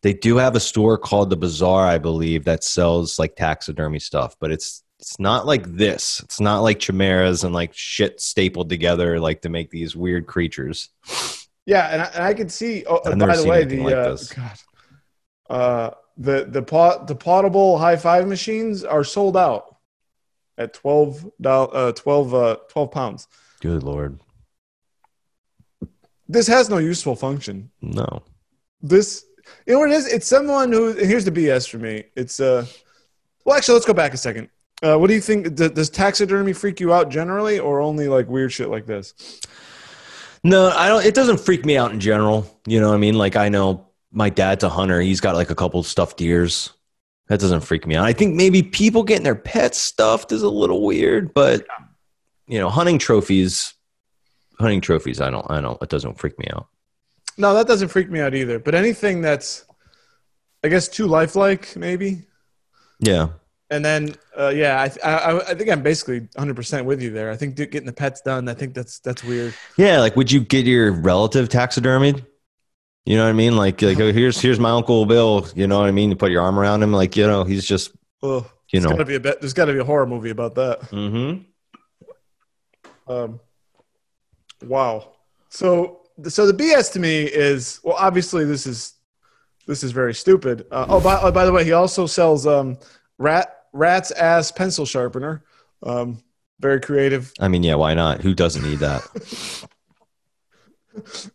[0.03, 4.37] They do have a store called the Bazaar, I believe, that sells like taxidermy stuff,
[4.39, 6.21] but it's it's not like this.
[6.21, 10.91] It's not like chimeras and like shit stapled together like to make these weird creatures.
[11.67, 12.85] Yeah, and I, and I could see.
[12.87, 14.33] Oh, I've never by the seen way, the like uh, this.
[14.33, 14.59] God,
[15.51, 19.74] uh, the the pot the potable high five machines are sold out
[20.59, 23.29] at twelve dollars, uh, 12, uh, 12 pounds.
[23.61, 24.21] Good lord.
[26.29, 27.71] This has no useful function.
[27.83, 28.23] No.
[28.81, 29.25] This,
[29.67, 30.07] you know what it is?
[30.07, 30.93] It's someone who.
[30.93, 32.05] Here's the BS for me.
[32.17, 32.67] It's uh,
[33.45, 34.49] well, actually, let's go back a second.
[34.83, 35.55] Uh, what do you think?
[35.55, 39.41] Does taxidermy freak you out generally, or only like weird shit like this?
[40.43, 41.05] No, I don't.
[41.05, 42.47] It doesn't freak me out in general.
[42.67, 43.15] You know what I mean?
[43.15, 45.01] Like I know my dad's a hunter.
[45.01, 46.71] He's got like a couple stuffed deers.
[47.29, 48.05] That doesn't freak me out.
[48.05, 51.67] I think maybe people getting their pets stuffed is a little weird, but
[52.47, 53.75] you know, hunting trophies,
[54.59, 55.21] hunting trophies.
[55.21, 55.47] I don't.
[55.51, 55.81] I don't.
[55.83, 56.69] It doesn't freak me out.
[57.37, 58.59] No, that doesn't freak me out either.
[58.59, 59.65] But anything that's,
[60.63, 62.23] I guess, too lifelike, maybe.
[63.01, 63.29] Yeah.
[63.71, 67.31] And then, uh, yeah, I, I, I think I'm basically 100% with you there.
[67.31, 69.55] I think getting the pets done, I think that's that's weird.
[69.77, 70.01] Yeah.
[70.01, 72.25] Like, would you get your relative taxidermied?
[73.05, 73.57] You know what I mean?
[73.57, 75.47] Like, like oh, here's here's my uncle Bill.
[75.55, 76.11] You know what I mean?
[76.11, 78.91] You put your arm around him, like you know, he's just Ugh, you know.
[78.91, 80.81] gotta be a bit, there's got to be a horror movie about that.
[80.91, 81.43] Mm-hmm.
[83.13, 83.41] Um,
[84.65, 85.13] wow.
[85.51, 88.95] So, so the BS to me is well, obviously this is
[89.67, 90.67] this is very stupid.
[90.71, 92.79] Uh, oh, by, oh, by the way, he also sells um,
[93.19, 95.45] rat rat's ass pencil sharpener.
[95.83, 96.23] Um,
[96.61, 97.33] very creative.
[97.41, 98.23] I mean, yeah, why not?
[98.23, 99.03] Who doesn't need that?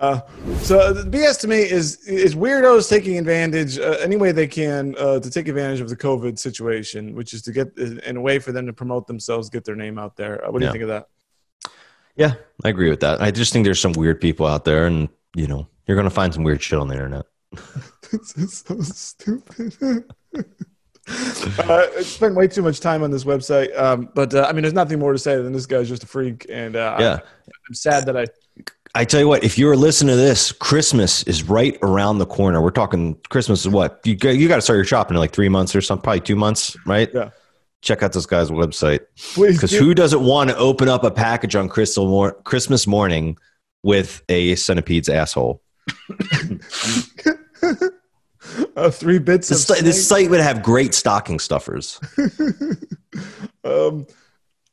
[0.00, 0.20] Uh,
[0.62, 4.94] so the BS to me is is weirdos taking advantage uh, any way they can
[4.98, 8.38] uh, to take advantage of the COVID situation, which is to get in a way
[8.38, 10.42] for them to promote themselves, get their name out there.
[10.44, 10.70] Uh, what do Yeah.
[10.70, 11.06] you think of that?
[12.16, 12.34] Yeah,
[12.64, 13.20] I agree with that.
[13.20, 16.32] I just think there's some weird people out there, and you know, you're gonna find
[16.32, 17.26] some weird shit on the internet.
[18.10, 20.04] this is so stupid.
[21.58, 24.62] uh, I spent way too much time on this website, um, but uh, I mean,
[24.62, 27.18] there's nothing more to say than this guy's just a freak, and uh, Yeah,
[27.68, 28.24] I'm sad that I.
[28.94, 32.60] I tell you what, if you're listening to this, Christmas is right around the corner.
[32.60, 35.32] We're talking Christmas is what you got, you got to start your shopping in like
[35.32, 37.08] three months or something, probably two months, right?
[37.14, 37.30] Yeah.
[37.82, 39.00] Check out this guy's website
[39.36, 43.38] because who doesn't want to open up a package on Crystal mor- Christmas morning
[43.82, 45.62] with a centipede's asshole?
[48.76, 51.98] uh, three bits This, this site would have great stocking stuffers.
[53.64, 54.06] um,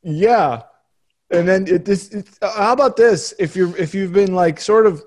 [0.02, 0.62] yeah,
[1.30, 2.08] and then it, this.
[2.08, 3.34] It, uh, how about this?
[3.38, 5.02] If you're if you've been like sort of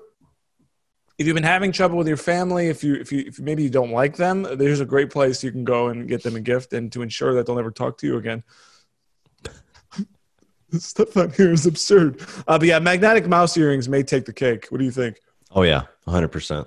[1.18, 3.70] if you've been having trouble with your family, if you if you if maybe you
[3.70, 6.72] don't like them, there's a great place you can go and get them a gift,
[6.72, 8.42] and to ensure that they'll never talk to you again.
[10.70, 12.20] this stuff on here is absurd.
[12.48, 14.66] Uh, but yeah, magnetic mouse earrings may take the cake.
[14.70, 15.20] What do you think?
[15.50, 16.66] Oh yeah, hundred percent.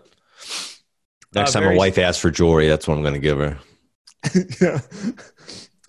[1.33, 3.59] Next Uh, time my wife asks for jewelry, that's what I'm going to give her.
[4.61, 4.79] yeah.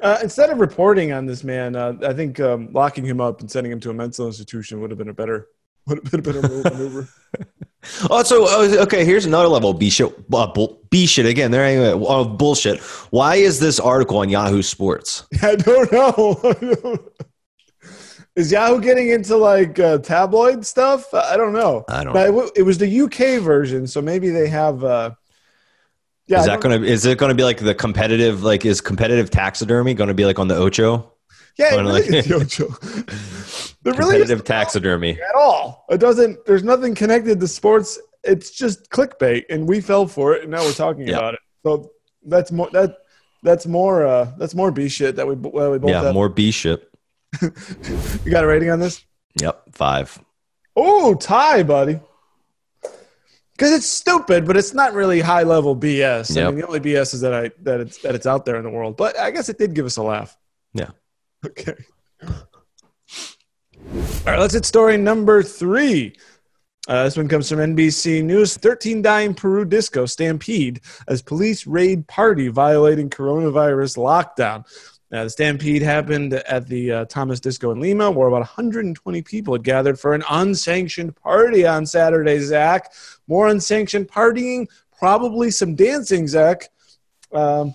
[0.01, 3.51] Uh, instead of reporting on this man, uh, I think um, locking him up and
[3.51, 5.49] sending him to a mental institution would have been a better
[5.87, 7.09] would have been a better move- maneuver.
[8.11, 9.05] Oh, so oh, okay.
[9.05, 10.13] Here's another level of B shit.
[10.33, 11.51] Uh, bull, B shit again.
[11.51, 11.93] There anyway.
[12.07, 12.81] Oh, bullshit.
[13.11, 15.25] Why is this article on Yahoo Sports?
[15.43, 16.99] I don't know.
[18.35, 21.13] Is Yahoo getting into like uh, tabloid stuff?
[21.15, 21.85] I don't know.
[21.89, 22.13] I don't.
[22.13, 22.51] But it, know.
[22.57, 24.85] it was the UK version, so maybe they have.
[24.85, 25.11] Uh,
[26.27, 26.85] yeah, is I that to?
[26.85, 28.43] Is it going to be like the competitive?
[28.43, 31.13] Like, is competitive taxidermy going to be like on the Ocho?
[31.59, 33.73] yeah, it really like- is Yocho.
[33.83, 35.13] There really Competitive isn't taxidermy.
[35.13, 35.85] at all.
[35.89, 36.45] It doesn't.
[36.45, 38.01] There's nothing connected to sports.
[38.25, 41.19] It's just clickbait, and we fell for it, and now we're talking Yeah.
[41.19, 41.41] about it.
[41.63, 41.93] So
[42.27, 42.97] that's more that.
[43.45, 44.05] That's more.
[44.05, 46.15] Uh, that's more B shit that we, well, we both Yeah, have.
[46.15, 46.91] more B shit.
[47.43, 49.05] You got a rating on this?
[49.41, 50.19] Yep, five.
[50.75, 52.01] Oh, tie, buddy.
[53.57, 56.35] Because it's stupid, but it's not really high level BS.
[56.49, 58.65] I mean, the only BS is that I that it's that it's out there in
[58.65, 58.97] the world.
[58.97, 60.37] But I guess it did give us a laugh.
[60.75, 60.91] Yeah.
[61.45, 61.75] Okay.
[62.27, 62.33] All
[64.33, 66.17] right, let's hit story number three.
[66.89, 68.57] Uh, this one comes from NBC News.
[68.57, 74.65] 13 dying Peru disco stampede as police raid party violating coronavirus lockdown.
[75.13, 79.55] Uh, the stampede happened at the uh, Thomas Disco in Lima, where about 120 people
[79.55, 82.93] had gathered for an unsanctioned party on Saturday, Zach.
[83.29, 84.67] More unsanctioned partying,
[84.99, 86.69] probably some dancing, Zach.
[87.33, 87.75] Um,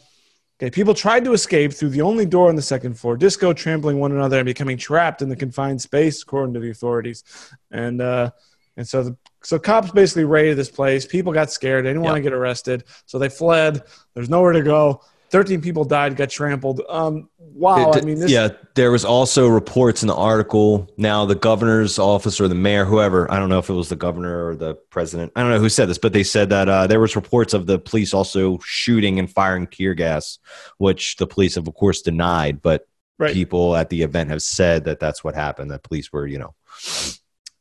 [0.62, 4.00] okay, people tried to escape through the only door on the second floor disco, trampling
[4.00, 7.24] one another and becoming trapped in the confined space, according to the authorities.
[7.72, 8.32] And uh,
[8.76, 11.06] and so the so cops basically raided this place.
[11.06, 11.86] People got scared.
[11.86, 13.84] They didn't want to get arrested, so they fled.
[14.14, 15.02] There's nowhere to go.
[15.32, 16.82] Thirteen people died, got trampled.
[16.90, 17.94] Um, wow.
[17.94, 20.92] I mean, this, yeah, there was also reports in the article.
[20.98, 23.96] Now, the governor's office or the mayor, whoever, I don't know if it was the
[23.96, 26.86] governor or the president, I don't know who said this, but they said that uh,
[26.86, 30.38] there was reports of the police also shooting and firing tear gas,
[30.80, 32.62] which the police have, of course, denied.
[32.62, 32.86] But
[33.18, 33.34] right.
[33.34, 35.72] people at the event have said that that's what happened.
[35.72, 36.56] That police were, you know,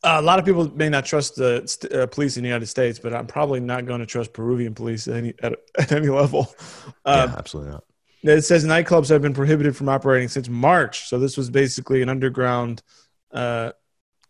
[0.03, 2.99] a lot of people may not trust the st- uh, police in the United States,
[2.99, 6.55] but I'm probably not going to trust Peruvian police at any at, at any level.
[7.05, 7.85] Uh, yeah, absolutely not.
[8.23, 11.09] It says nightclubs have been prohibited from operating since March.
[11.09, 12.83] So this was basically an underground,
[13.33, 13.73] uh,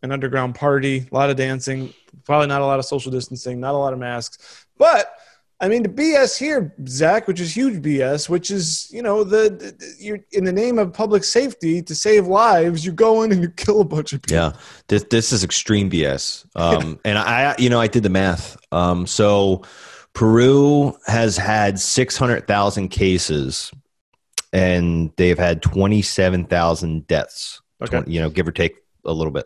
[0.03, 1.09] an underground party.
[1.11, 1.93] A lot of dancing,
[2.25, 4.67] probably not a lot of social distancing, not a lot of masks.
[4.79, 5.13] But
[5.63, 9.51] I mean, the BS here, Zach, which is huge BS, which is you know the,
[9.51, 13.43] the you're in the name of public safety to save lives, you go in and
[13.43, 14.37] you kill a bunch of people.
[14.37, 14.53] Yeah,
[14.89, 16.47] this this is extreme BS.
[16.57, 18.57] Um, and I, you know, I did the math.
[18.73, 19.63] Um, so
[20.15, 23.71] Peru has had six hundred thousand cases,
[24.55, 27.61] and they've had twenty seven thousand deaths.
[27.83, 27.99] Okay.
[27.99, 29.45] 20 you know, give or take a little bit.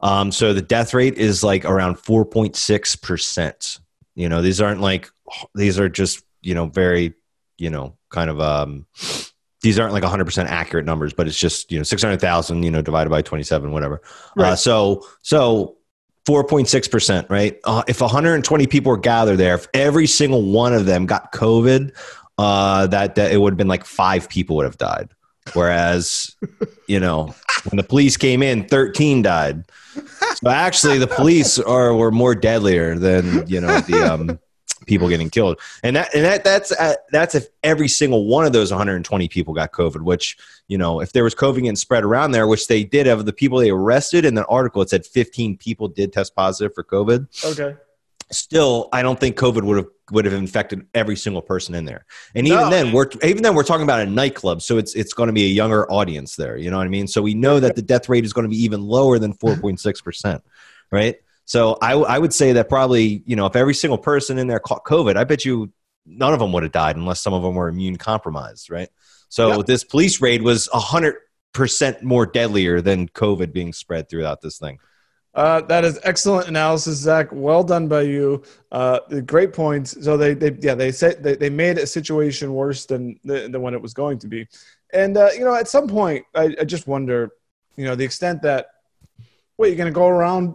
[0.00, 3.78] Um, so the death rate is like around four point six percent.
[4.14, 5.10] You know, these aren't like
[5.54, 7.14] these are just you know very
[7.58, 8.86] you know kind of um
[9.62, 13.10] these aren't like 100% accurate numbers but it's just you know 600000 you know divided
[13.10, 14.02] by 27 whatever.
[14.36, 15.76] Uh, so so
[16.26, 17.58] 4.6% right?
[17.64, 21.92] Uh, if 120 people were gathered there if every single one of them got covid
[22.38, 25.10] uh, that, that it would have been like five people would have died.
[25.54, 26.34] Whereas
[26.88, 27.34] you know
[27.68, 29.64] when the police came in 13 died.
[30.42, 34.38] So actually the police are were more deadlier than you know the um
[34.86, 35.60] people getting killed.
[35.82, 39.54] And that and that that's uh, that's if every single one of those 120 people
[39.54, 42.82] got covid which you know if there was covid getting spread around there which they
[42.82, 46.34] did of the people they arrested in the article it said 15 people did test
[46.34, 47.28] positive for covid.
[47.44, 47.76] Okay.
[48.32, 52.04] still i don't think covid would have would have infected every single person in there.
[52.34, 52.70] And even No.
[52.70, 55.44] then we're even then we're talking about a nightclub so it's it's going to be
[55.44, 57.06] a younger audience there you know what i mean?
[57.06, 60.42] So we know that the death rate is going to be even lower than 4.6%
[60.90, 64.46] right so I, I would say that probably you know if every single person in
[64.46, 65.72] there caught covid i bet you
[66.06, 68.88] none of them would have died unless some of them were immune compromised right
[69.28, 69.62] so Yeah.
[69.66, 74.78] this police raid was 100% more deadlier than covid being spread throughout this thing
[75.34, 77.28] Uh, that is excellent analysis, Zach.
[77.32, 78.42] Well done by you.
[78.70, 79.96] Uh, great points.
[80.04, 83.72] So they, they, yeah, they said they, they made a situation worse than than when
[83.72, 84.46] it was going to be,
[84.92, 87.30] and uh, you know, at some point, I, I just wonder,
[87.78, 88.66] you know, the extent that
[89.56, 90.54] wait, you're going to go around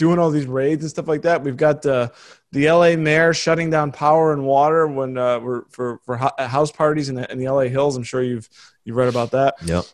[0.00, 1.42] doing all these raids and stuff like that.
[1.44, 2.08] We've got uh,
[2.52, 7.10] the LA mayor shutting down power and water when uh, we're for for house parties
[7.10, 7.96] in the, in the LA hills.
[7.96, 8.48] I'm sure you've
[8.84, 9.56] you've read about that.
[9.62, 9.84] yep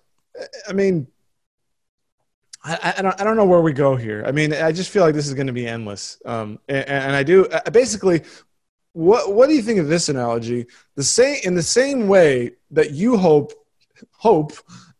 [0.68, 1.08] I mean,
[2.62, 4.22] I, I don't I don't know where we go here.
[4.24, 6.22] I mean, I just feel like this is going to be endless.
[6.24, 8.22] Um, and, and I do I- basically.
[8.92, 10.64] What what do you think of this analogy?
[10.94, 13.52] The same in the same way that you hope
[14.12, 14.52] hope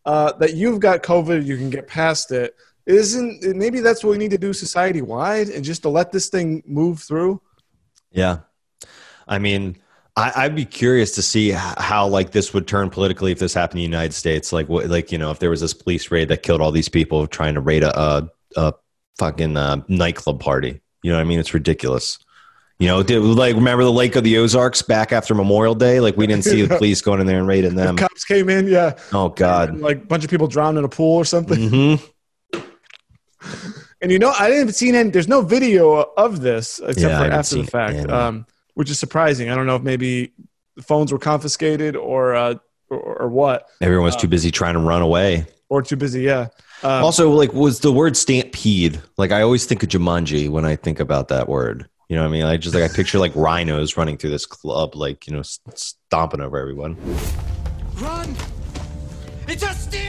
[0.05, 2.55] uh, that you've got COVID, you can get past it.
[2.87, 6.29] Isn't maybe that's what we need to do society wide and just to let this
[6.29, 7.41] thing move through?
[8.11, 8.39] Yeah.
[9.27, 9.77] I mean,
[10.15, 13.79] I, I'd be curious to see how like this would turn politically if this happened
[13.81, 14.53] in the United States.
[14.53, 16.87] Like what, like, you know, if there was this police raid that killed all these
[16.87, 18.73] people trying to raid a, a, a
[19.19, 20.79] fucking uh, nightclub party.
[21.03, 21.39] You know what I mean?
[21.39, 22.19] It's ridiculous.
[22.79, 25.99] You know, did, like remember the Lake of the Ozarks back after Memorial Day?
[25.99, 27.97] Like we didn't see the police going in there and raiding them.
[27.97, 29.77] Cops came in, yeah, Oh God.
[29.79, 31.69] like a bunch of people drowned in a pool or something.
[31.69, 31.95] hmm
[34.01, 35.09] And you know, I didn't see any.
[35.09, 38.11] There's no video of this except Yeah, for after the fact, any.
[38.11, 39.49] um, which is surprising.
[39.49, 40.31] I don't know if maybe
[40.75, 42.55] the phones were confiscated or uh,
[42.89, 45.45] or, or what, Everyone was too busy trying to run away.
[45.69, 46.21] or too busy.
[46.21, 46.47] Yeah.
[46.83, 49.01] Um, also, like, was the word stampede?
[49.17, 51.89] Like, I always think of Jumanji when I think about that word.
[52.07, 52.43] You know what I mean?
[52.43, 55.59] I just like I picture like rhinos running through this club, like you know, s-
[55.73, 56.95] stomping over everyone.
[57.95, 58.35] Run!
[59.47, 60.06] It's a stampede!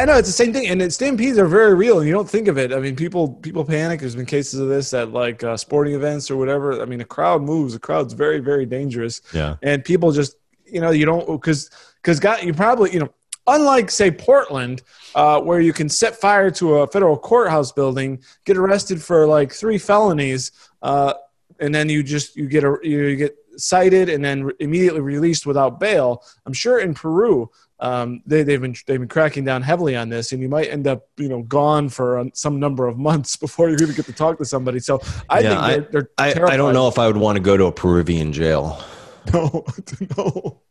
[0.00, 2.28] I know it's the same thing, and it, stampedes are very real, and you don't
[2.28, 2.72] think of it.
[2.72, 4.00] I mean, people people panic.
[4.00, 6.80] There's been cases of this at like uh, sporting events or whatever.
[6.80, 7.74] I mean, a crowd moves.
[7.74, 9.20] A crowd's very very dangerous.
[9.34, 9.56] Yeah.
[9.62, 13.10] and people just you know you don't because because got you probably you know
[13.46, 14.82] unlike say Portland
[15.14, 19.52] uh, where you can set fire to a federal courthouse building, get arrested for like
[19.52, 21.12] three felonies, uh,
[21.58, 25.46] and then you just you get a you get cited and then re- immediately released
[25.46, 26.22] without bail.
[26.46, 27.50] I'm sure in Peru.
[27.80, 30.86] Um, they, they've been they've been cracking down heavily on this, and you might end
[30.86, 34.38] up you know gone for some number of months before you even get to talk
[34.38, 34.78] to somebody.
[34.80, 37.36] So I Yeah, think I- they're, they're I, I don't know if I would want
[37.36, 38.82] to go to a Peruvian jail.
[39.34, 39.64] No,
[40.16, 40.62] no,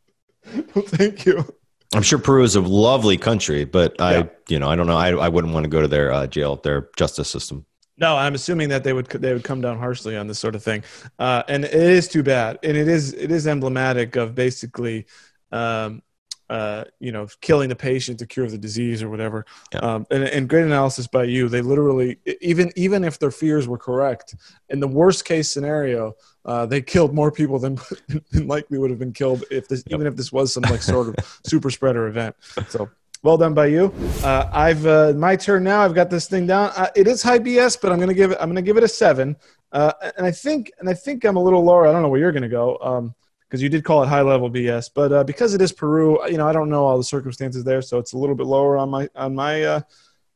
[0.45, 1.45] no, thank you.
[1.93, 4.05] I'm sure Peru is a lovely country, but Yeah.
[4.05, 4.97] I, you know, I don't know.
[4.97, 7.65] I, I wouldn't want to go to their uh, jail, their justice system.
[7.97, 10.63] No, I'm assuming that they would they would come down harshly on this sort of
[10.63, 10.83] thing,
[11.19, 15.05] uh, and it is too bad, and it is it is emblematic of basically,
[15.51, 16.01] um,
[16.49, 19.45] uh, you know, killing the patient to cure the disease or whatever.
[19.73, 19.79] Yeah.
[19.79, 21.47] Um, and, and great analysis by you.
[21.47, 24.35] They literally even even if their fears were correct,
[24.69, 27.77] in the worst case scenario, uh, they killed more people than,
[28.31, 29.95] than likely would have been killed if this Yep.
[29.95, 32.35] even if this was some like sort of super spreader event.
[32.67, 32.89] So
[33.21, 33.93] well done by you.
[34.23, 35.81] Uh, I've uh, my turn now.
[35.81, 36.71] I've got this thing down.
[36.75, 38.37] Uh, it is high BS, but I'm gonna give it.
[38.41, 39.35] I'm gonna give it a seven.
[39.71, 41.85] Uh, and I think and I think I'm a little lower.
[41.85, 42.77] I don't know where you're gonna go.
[42.81, 43.15] Um,
[43.49, 46.37] because you did call it high level BS, but uh, because it is Peru, you
[46.37, 48.89] know, I don't know all the circumstances there, so it's a little bit lower on
[48.89, 49.81] my on my uh,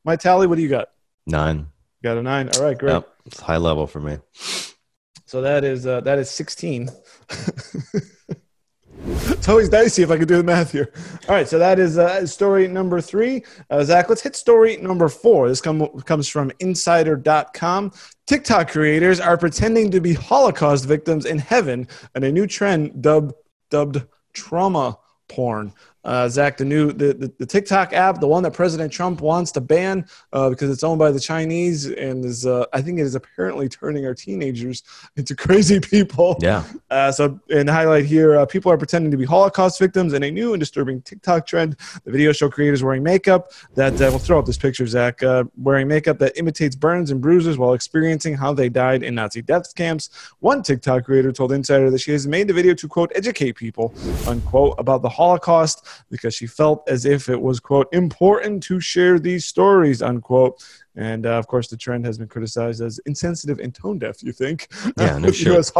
[0.03, 0.47] my tally.
[0.47, 0.89] What do you got?
[1.27, 1.67] Nine.
[2.01, 2.49] Got a nine.
[2.55, 2.91] All right, great.
[2.91, 3.09] Yep.
[3.27, 4.17] It's high level for me.
[5.25, 6.89] So that is uh, that is 16.
[9.05, 10.91] it's always dicey if I could do the math here.
[11.27, 13.43] All right, so that is uh, story number three.
[13.69, 15.47] Uh, Zach, let's hit story number four.
[15.47, 17.91] This come, comes from Insider.com.
[18.25, 23.33] TikTok creators are pretending to be Holocaust victims in heaven, and a new trend dubbed
[23.69, 24.97] dubbed trauma
[25.27, 25.73] porn.
[26.03, 29.51] Uh, Zach, the new the, the, the TikTok app, the one that President Trump wants
[29.53, 33.03] to ban uh, because it's owned by the Chinese and is uh, I think it
[33.03, 34.83] is apparently turning our teenagers
[35.15, 36.37] into crazy people.
[36.41, 36.63] Yeah.
[36.89, 40.31] Uh, so, in highlight here, uh, people are pretending to be Holocaust victims in a
[40.31, 41.77] new and disturbing TikTok trend.
[42.03, 45.45] The video show creators wearing makeup that uh, we'll throw up this picture, Zach, uh,
[45.57, 49.73] wearing makeup that imitates burns and bruises while experiencing how they died in Nazi death
[49.75, 50.09] camps.
[50.39, 53.93] One TikTok creator told Insider that she has made the video to quote educate people
[54.27, 59.19] unquote about the Holocaust because she felt as if it was quote important to share
[59.19, 60.63] these stories unquote.
[60.95, 64.21] And uh, of course, the trend has been criticized as insensitive and tone deaf.
[64.21, 64.67] You think?
[64.97, 65.43] Yeah, no The.
[65.53, 65.71] U.S.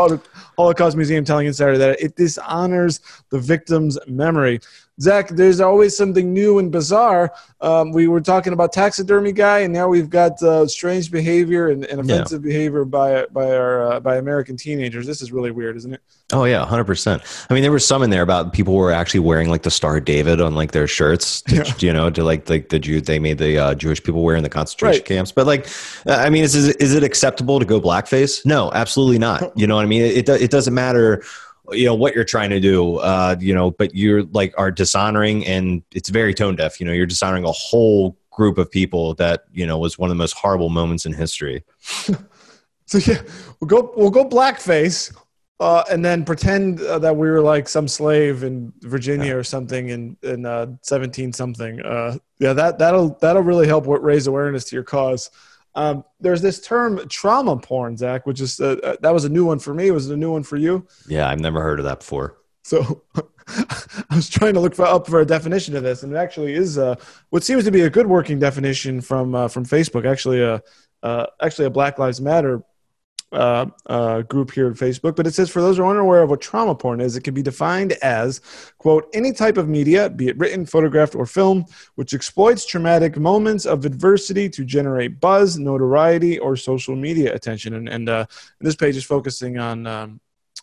[0.57, 2.99] Holocaust Museum telling Insider that it dishonors
[3.29, 4.59] the victim's memory.
[5.01, 7.33] Zach, there's always something new and bizarre.
[7.61, 11.83] Um, we were talking about taxidermy guy, and now we've got uh, strange behavior and,
[11.85, 12.15] and Yeah.
[12.15, 15.07] offensive behavior by by our uh, by American teenagers.
[15.07, 16.01] This is really weird, isn't it?
[16.31, 17.23] Oh yeah, hundred percent.
[17.49, 19.97] I mean, there was some in there about people were actually wearing like the Star
[19.97, 21.73] of David on like their shirts, to, Yeah.
[21.79, 24.43] you know, to like like the Jew they made the uh, Jewish people wear in
[24.43, 25.31] the concentration Camps.
[25.31, 25.67] But like,
[26.07, 28.45] uh, I mean, is is it acceptable to go blackface?
[28.45, 29.51] No, absolutely not.
[29.63, 30.01] You know what I mean?
[30.01, 31.23] It it, it doesn't matter.
[31.71, 35.45] You know what you're trying to do, uh, you know, but you're like are dishonoring,
[35.45, 36.79] and it's very tone deaf.
[36.79, 40.15] You know, you're dishonoring a whole group of people that you know was one of
[40.15, 41.63] the most horrible moments in history.
[42.85, 43.21] So yeah,
[43.59, 45.15] we'll go we'll go blackface,
[45.59, 49.89] uh, and then pretend uh, that we were like some slave in Virginia or something
[49.89, 51.79] in in uh, seventeen something.
[51.81, 55.29] Uh, yeah, that that'll that'll really help raise awareness to your cause.
[55.75, 59.45] Um, there's this term trauma porn, Zach, which is uh, uh, that was a new
[59.45, 59.89] one for me.
[59.91, 60.87] Was it a new one for you?
[61.07, 62.37] Yeah, I've never heard of that before.
[62.63, 63.03] So
[63.47, 66.53] I was trying to look for, up for a definition of this, and it actually
[66.53, 66.95] is uh,
[67.29, 70.05] what seems to be a good working definition from uh, from Facebook.
[70.05, 70.61] Actually, a
[71.01, 72.63] uh, actually a Black Lives Matter
[73.33, 75.15] uh, uh, group here at Facebook.
[75.15, 77.33] But it says for those who are unaware of what trauma porn is, it can
[77.33, 78.41] be defined as
[78.77, 81.65] quote any type of media, be it written, photographed, or film,
[81.95, 87.73] which exploits traumatic moments of adversity to generate buzz, notoriety, or social media attention.
[87.73, 88.25] And, and uh,
[88.61, 90.19] this page is focusing on um,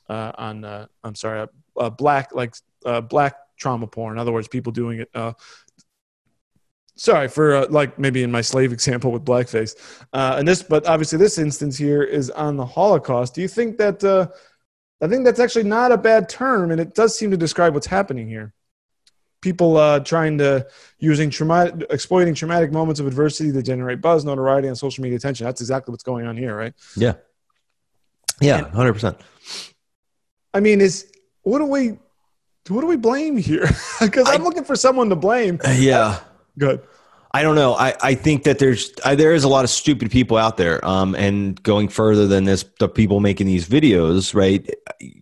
[0.09, 1.47] uh, on uh, I'm sorry,
[1.77, 2.55] uh, black like
[3.09, 4.15] black trauma porn.
[4.15, 5.35] In other words, people doing it.
[7.01, 9.75] Sorry for uh, like maybe in my slave example with blackface,
[10.13, 13.35] uh, and this, but obviously this instance here is on the Holocaust.
[13.35, 14.05] Do you think that?
[14.05, 14.29] Uh,
[15.01, 17.87] I think that's actually not a bad term, and it does seem to describe what's
[17.87, 18.53] happening here.
[19.41, 20.67] People uh, trying to
[20.99, 25.47] using traumatic, exploiting traumatic moments of adversity to generate buzz, notoriety, and social media attention.
[25.47, 26.75] That's exactly what's going on here, right?
[26.97, 27.15] Yeah,
[28.43, 29.17] yeah, hundred percent.
[30.53, 31.11] I mean, is
[31.45, 31.99] what do we
[32.69, 33.71] what do we blame here?
[34.01, 35.61] Because I'm looking for someone to blame.
[35.67, 36.21] Yeah.
[36.61, 36.83] Good.
[37.33, 37.75] I don't know.
[37.75, 40.85] I, I think that there's I, there is a lot of stupid people out there.
[40.85, 44.69] Um, and going further than this, the people making these videos, right?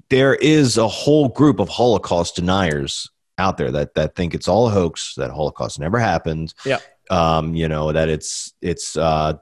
[0.09, 4.67] There is a whole group of Holocaust deniers out there that that think it's all
[4.67, 6.55] a hoax, that Holocaust never happened.
[6.65, 6.79] Yeah.
[7.11, 9.35] um, you know that it's it's uh,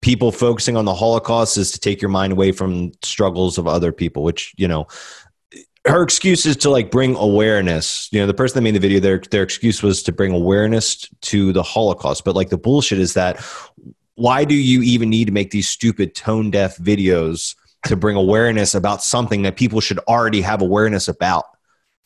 [0.00, 3.92] people focusing on the Holocaust is to take your mind away from struggles of other
[3.92, 4.86] people, which you know
[5.86, 8.08] her excuse is to like bring awareness.
[8.12, 11.08] You know, the person that made the video, their their excuse was to bring awareness
[11.22, 12.24] to the Holocaust.
[12.24, 13.44] But like the bullshit is that
[14.14, 17.56] why do you even need to make these stupid tone deaf videos
[17.86, 21.44] to bring awareness about something that people should already have awareness about?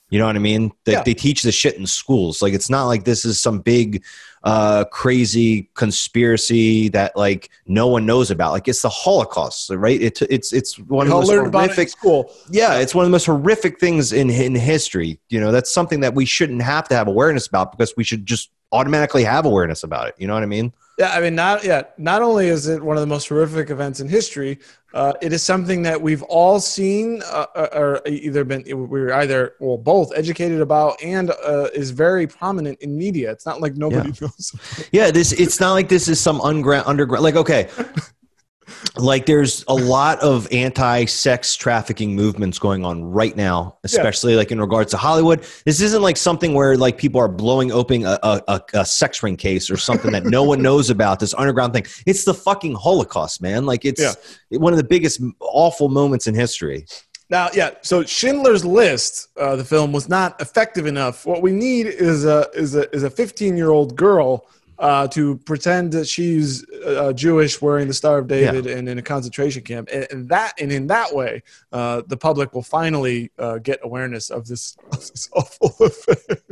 [0.08, 0.70] You know what I mean?
[0.84, 1.02] They, Yeah.
[1.02, 2.40] they teach this shit in schools.
[2.40, 4.04] Like it's not like this is some big,
[4.46, 8.52] uh, crazy conspiracy that like no one knows about.
[8.52, 10.00] Like it's the Holocaust, right?
[10.00, 12.32] It, it's it's one We of the most learned about it in horrific school.
[12.48, 15.18] yeah, it's one of the most horrific things in in history.
[15.30, 18.24] You know, that's something that we shouldn't have to have awareness about because we should
[18.24, 20.14] just automatically have awareness about it.
[20.16, 20.72] You know what I mean?
[20.98, 21.82] Yeah, I mean, not yeah.
[21.98, 24.58] Not only is it one of the most horrific events in history,
[24.94, 29.76] uh, it is something that we've all seen, uh, or either been we're either well
[29.76, 33.30] both educated about, and uh, is very prominent in media.
[33.30, 34.88] It's not like nobody knows.
[34.90, 37.68] Yeah, this it's not like this is some underground underground like okay.
[38.96, 44.60] Like there's a lot of anti-sex trafficking movements going on right now, especially like in
[44.60, 45.46] regards to Hollywood.
[45.64, 49.22] This isn't like something where like people are blowing open a, a, a, a sex
[49.22, 51.20] ring case or something that no one knows about.
[51.20, 51.86] This underground thing.
[52.06, 53.66] It's the fucking Holocaust, man.
[53.66, 54.58] Like it's Yeah.
[54.58, 56.86] one of the biggest awful moments in history.
[57.28, 57.70] Now, yeah.
[57.82, 61.26] So Schindler's List, uh, the film, was not effective enough.
[61.26, 64.46] What we need is a is a is a 15 year old girl
[64.78, 69.02] uh, to pretend that she's uh, Jewish, wearing the Star of David, and in a
[69.02, 69.88] concentration camp.
[69.92, 74.30] And, and that and in that way, uh, the public will finally uh, get awareness
[74.30, 76.42] of this, of this awful event.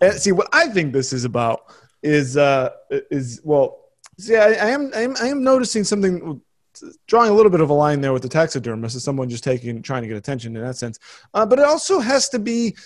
[0.00, 1.64] and see, what I think this is about
[2.02, 3.84] is uh, is well.
[4.18, 6.40] See, I, I am I am I am noticing something
[7.06, 9.82] drawing a little bit of a line there with the taxidermist as someone just taking
[9.82, 10.98] trying to get attention in that sense
[11.34, 12.76] uh, but it also has to be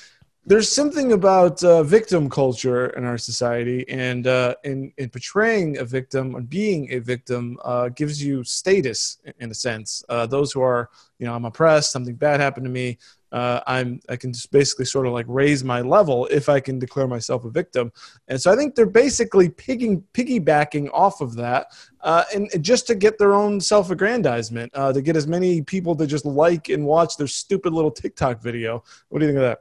[0.45, 5.85] there's something about uh, victim culture in our society and uh, in, in portraying a
[5.85, 10.05] victim and being a victim uh, gives you status in- a sense.
[10.09, 12.99] Uh, those who are you know i'm oppressed something bad happened to me
[13.31, 16.79] uh, i'm i can just basically sort of like raise my level if i can
[16.79, 17.93] declare myself a victim.
[18.27, 21.69] And so i think they're basically pigging, piggybacking off of that
[22.01, 26.25] uh, and, just to get their own self-aggrandizement to get as many people to just
[26.25, 28.83] like and watch their stupid little tiktok video.
[29.09, 29.61] What do you think of that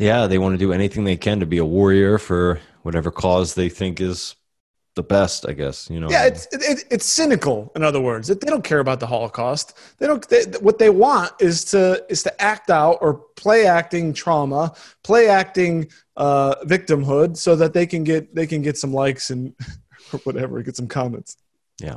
[0.00, 3.54] Yeah, they want to do anything they can to be a warrior for whatever cause
[3.54, 4.34] they think is
[4.94, 5.46] the best.
[5.46, 6.10] I guess you know.
[6.10, 7.70] Yeah, it's it, it, it's cynical.
[7.76, 9.76] In other words, they don't care about the Holocaust.
[9.98, 10.26] They don't.
[10.26, 14.72] They, what they want is to is to act out or play acting trauma,
[15.04, 19.54] play acting uh, victimhood, so that they can get they can get some likes and
[20.14, 21.36] or whatever, get some comments.
[21.78, 21.96] yeah.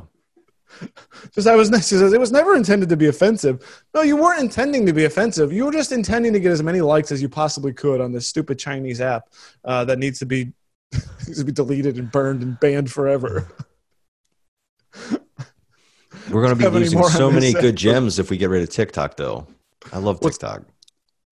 [1.34, 3.84] Just I was says it was never intended to be offensive.
[3.94, 5.52] No, you weren't intending to be offensive.
[5.52, 8.26] You were just intending to get as many likes as you possibly could on this
[8.26, 9.28] stupid Chinese app
[9.64, 10.52] uh, that needs to be
[11.26, 13.48] needs to be deleted and burned and banned forever.
[16.30, 19.16] We're going to be losing so many good gems if we get rid of TikTok,
[19.16, 19.46] though.
[19.92, 20.62] I love What's- TikTok.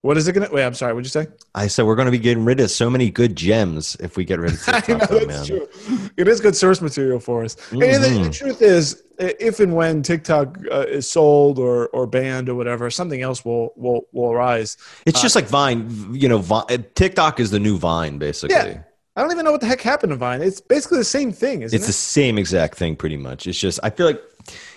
[0.02, 0.48] What is it gonna?
[0.50, 0.92] Wait, I'm sorry.
[0.94, 1.28] What'd you say?
[1.54, 4.24] I said we're going to be getting rid of so many good gems if we
[4.24, 5.58] get rid of I TikTok, know, though, that's man.
[5.58, 6.10] true.
[6.16, 7.56] It is good source material for us.
[7.70, 8.32] And the, the Mhm.
[8.32, 13.22] truth is, if and when TikTok uh, is sold or, or banned or whatever, something
[13.22, 14.76] else will will will arise.
[15.06, 15.88] It's Uh, just like Vine.
[16.12, 18.56] You know, Vine, TikTok is the new Vine, basically.
[18.56, 18.82] Yeah.
[19.14, 20.40] I don't even know what the heck happened to Vine.
[20.42, 23.46] It's basically the same thing, isn't It's the same exact thing, pretty much.
[23.46, 24.20] It's just I feel like,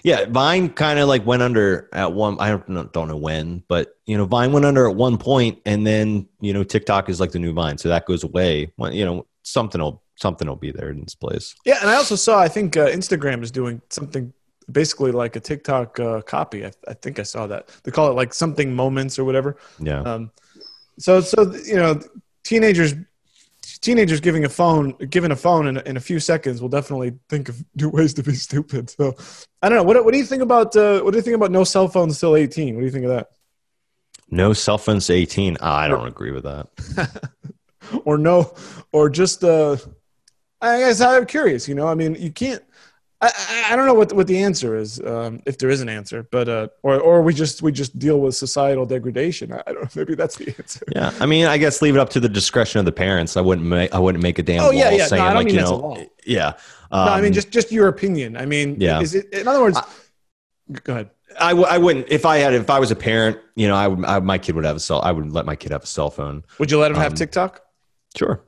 [0.04, 2.38] yeah, Vine kind of like went under at one.
[2.40, 5.60] I don't know, don't know when, but you know, Vine went under at one point,
[5.66, 8.72] and then you know, TikTok is like the new Vine, so that goes away.
[8.76, 11.56] When, you know, something will something will be there in its place.
[11.66, 12.40] Yeah, and I also saw.
[12.40, 14.34] I think uh, Instagram is doing something
[14.72, 16.66] basically like a TikTok uh, copy.
[16.66, 17.70] I, I think I saw that.
[17.84, 19.58] They call it like something moments or whatever.
[19.80, 20.32] Yeah, Um,
[20.98, 22.00] so so you know,
[22.44, 22.94] teenagers
[23.82, 27.50] teenagers giving a phone given a phone in, in a few seconds will definitely think
[27.50, 28.90] of new ways to be stupid.
[28.90, 29.16] So
[29.62, 29.84] I don't know.
[29.84, 32.20] What what do you think about uh, what do you think about no cell phones
[32.20, 32.76] till eighteen?
[32.76, 33.30] What do you think of that?
[34.30, 35.58] no cell phones eighteen.
[35.62, 36.68] Ah, I don't agree with that.
[38.04, 38.54] Or no,
[38.92, 39.78] or just uh,
[40.62, 41.68] I guess I'm curious.
[41.68, 42.64] You know, I mean, you can't.
[43.22, 45.88] I, I, I don't know what what the answer is, um, if there is an
[45.90, 49.54] answer, but uh, or or we just we just deal with societal degradation.
[49.54, 49.90] I, I don't know.
[49.96, 50.86] Maybe that's the answer.
[50.94, 53.38] Yeah, I mean, I guess leave it up to the discretion of the parents.
[53.38, 55.08] I wouldn't make I wouldn't make a damn Oh, yeah, yeah.
[55.10, 56.54] No, I don't like mean you know, yeah.
[56.92, 58.36] no, I mean Um, just just your opinion.
[58.36, 59.00] I mean, Yeah.
[59.02, 59.80] Is it in other words?
[60.84, 61.10] go ahead.
[61.40, 63.88] I, w- I wouldn't if I had if I was a parent, you know, I
[63.88, 65.02] would I, my kid would have a cell.
[65.02, 66.44] I would let my kid have a cell phone.
[66.60, 67.62] Would you let him have Um, TikTok?
[68.18, 68.42] Sure.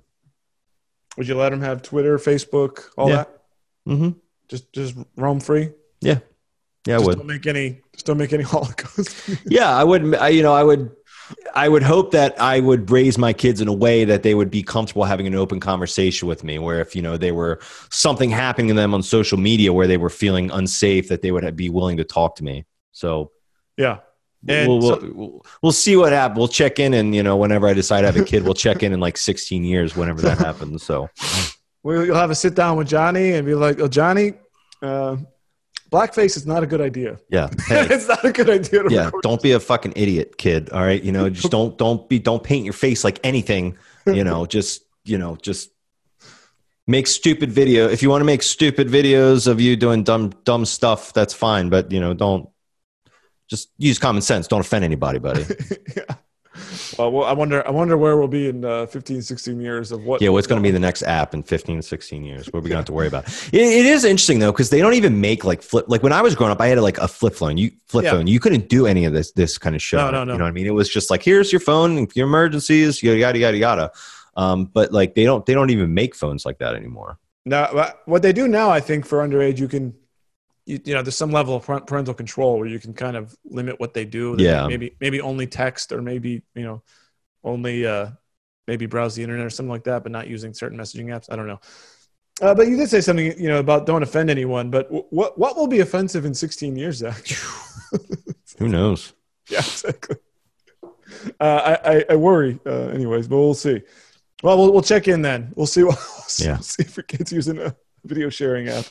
[1.18, 3.16] Would you let him have Twitter, Facebook, all Yeah.
[3.16, 3.42] that?
[3.88, 4.10] Mm-hmm.
[4.50, 5.72] Just just roam free.
[6.02, 6.20] Yeah.
[6.86, 7.18] Yeah, I just would.
[7.18, 7.82] don't make any.
[7.94, 9.30] Just don't make any Holocaust.
[9.46, 10.16] Yeah, I wouldn't.
[10.16, 10.92] I, you know, I would.
[11.54, 14.50] I would hope that I would raise my kids in a way that they would
[14.50, 16.58] be comfortable having an open conversation with me.
[16.58, 17.60] Where if you know they were
[17.92, 21.56] something happening to them on social media where they were feeling unsafe, that they would
[21.58, 22.66] be willing to talk to me.
[22.94, 23.32] So
[24.44, 24.68] Yeah.
[24.68, 26.38] We'll, we'll, we'll, we'll see what happens.
[26.38, 28.82] We'll check in, and you know, whenever I decide to have a kid, we'll check
[28.82, 30.84] in in like 16 years, whenever that happens.
[30.84, 31.10] So
[31.88, 34.34] We'll you'll have a sit down with Johnny and be like, "Oh, Johnny,
[34.82, 35.16] uh,
[35.90, 37.18] blackface is not a good idea.
[37.30, 39.24] yeah, hey, it's not a good idea." To yeah, record.
[39.24, 40.70] don't be a fucking idiot, kid.
[40.72, 43.78] All right, you know, just don't don't be don't paint your face like anything.
[44.06, 45.70] You know, just you know, just
[46.88, 47.88] make stupid video.
[47.88, 51.70] If you want to make stupid videos of you doing dumb dumb stuff, that's fine.
[51.70, 52.50] But you know, don't
[53.48, 54.50] just use common sense.
[54.50, 55.46] Don't offend anybody, buddy.
[55.96, 56.16] yeah.
[56.98, 57.66] Well, well, I wonder.
[57.68, 60.22] I wonder where we'll be in uh, 15, 16 years of what.
[60.22, 62.48] Yeah, what's going to be the next app in 15, 16 years?
[62.48, 63.28] What are we going to have to worry about?
[63.54, 65.86] It, it is interesting though, because they don't even make like flip.
[65.88, 67.58] Like when I was growing up, I had like a flip phone.
[67.58, 68.12] You flip Yeah.
[68.12, 68.28] phone.
[68.28, 69.98] You couldn't do any of this this kind of shit.
[69.98, 70.34] No, no, no.
[70.34, 70.68] You know what I mean?
[70.68, 71.98] It was just like here's your phone.
[72.00, 73.92] If your emergencies, yada yada yada yada.
[74.36, 77.18] Um, but like they don't they don't even make phones like that anymore.
[77.46, 79.94] Now, what they do now, I think, for underage, you can,
[80.68, 83.80] you, you know, there's some level of parental control where you can kind of limit
[83.80, 84.36] what they do.
[84.36, 84.68] They Yeah.
[84.68, 86.84] Maybe maybe only text or maybe you know,
[87.44, 88.10] only uh,
[88.68, 91.32] maybe browse the internet or something like that, but not using certain messaging apps.
[91.32, 91.60] I don't know.
[92.42, 94.70] Uh, but you did say something, you know, about don't offend anyone.
[94.70, 97.26] But w- what what will be offensive in 16 years, Zach?
[98.60, 99.14] Who knows?
[99.50, 100.18] yeah, exactly.
[101.40, 103.82] Uh, I, I I worry, uh, anyways, but we'll see.
[104.44, 105.54] Well, we'll we'll check in then.
[105.56, 105.84] We'll see.
[105.84, 105.96] What,
[106.40, 106.58] we'll Yeah.
[106.60, 107.74] see if your kid's using a
[108.06, 108.86] video sharing app.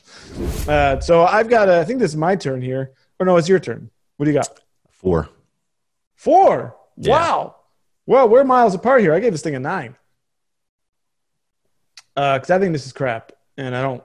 [0.68, 1.68] Uh, so I've got.
[1.68, 2.92] A, I think this is my turn here.
[3.18, 3.90] Or no, it's your turn.
[4.16, 4.60] What do you got?
[4.90, 5.28] Four.
[6.14, 6.76] Four.
[6.96, 7.12] Yeah.
[7.12, 7.56] Wow.
[8.06, 9.12] Well, we're miles apart here.
[9.14, 9.96] I gave this thing a nine.
[12.14, 14.02] Because I think this is crap, and I don't.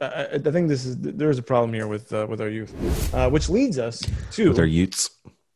[0.00, 3.14] I, I think this is there is a problem here with uh, with our youth,
[3.14, 4.02] uh, which leads us
[4.32, 5.10] to With their Utes.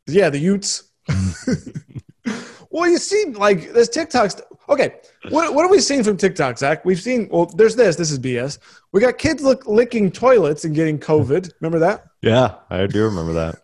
[0.07, 0.85] yeah, the Utes.
[2.71, 4.31] well, you see, like this TikTok.
[4.31, 4.97] St- okay,
[5.31, 6.85] what what have we seen from TikTok, Zach?
[6.85, 7.29] We've seen.
[7.31, 7.97] Well, there's this.
[7.97, 8.59] This is BS.
[8.93, 11.53] We got kids look, licking toilets and getting COVID.
[11.61, 12.07] Remember that?
[12.23, 13.61] Yeah, I do remember that.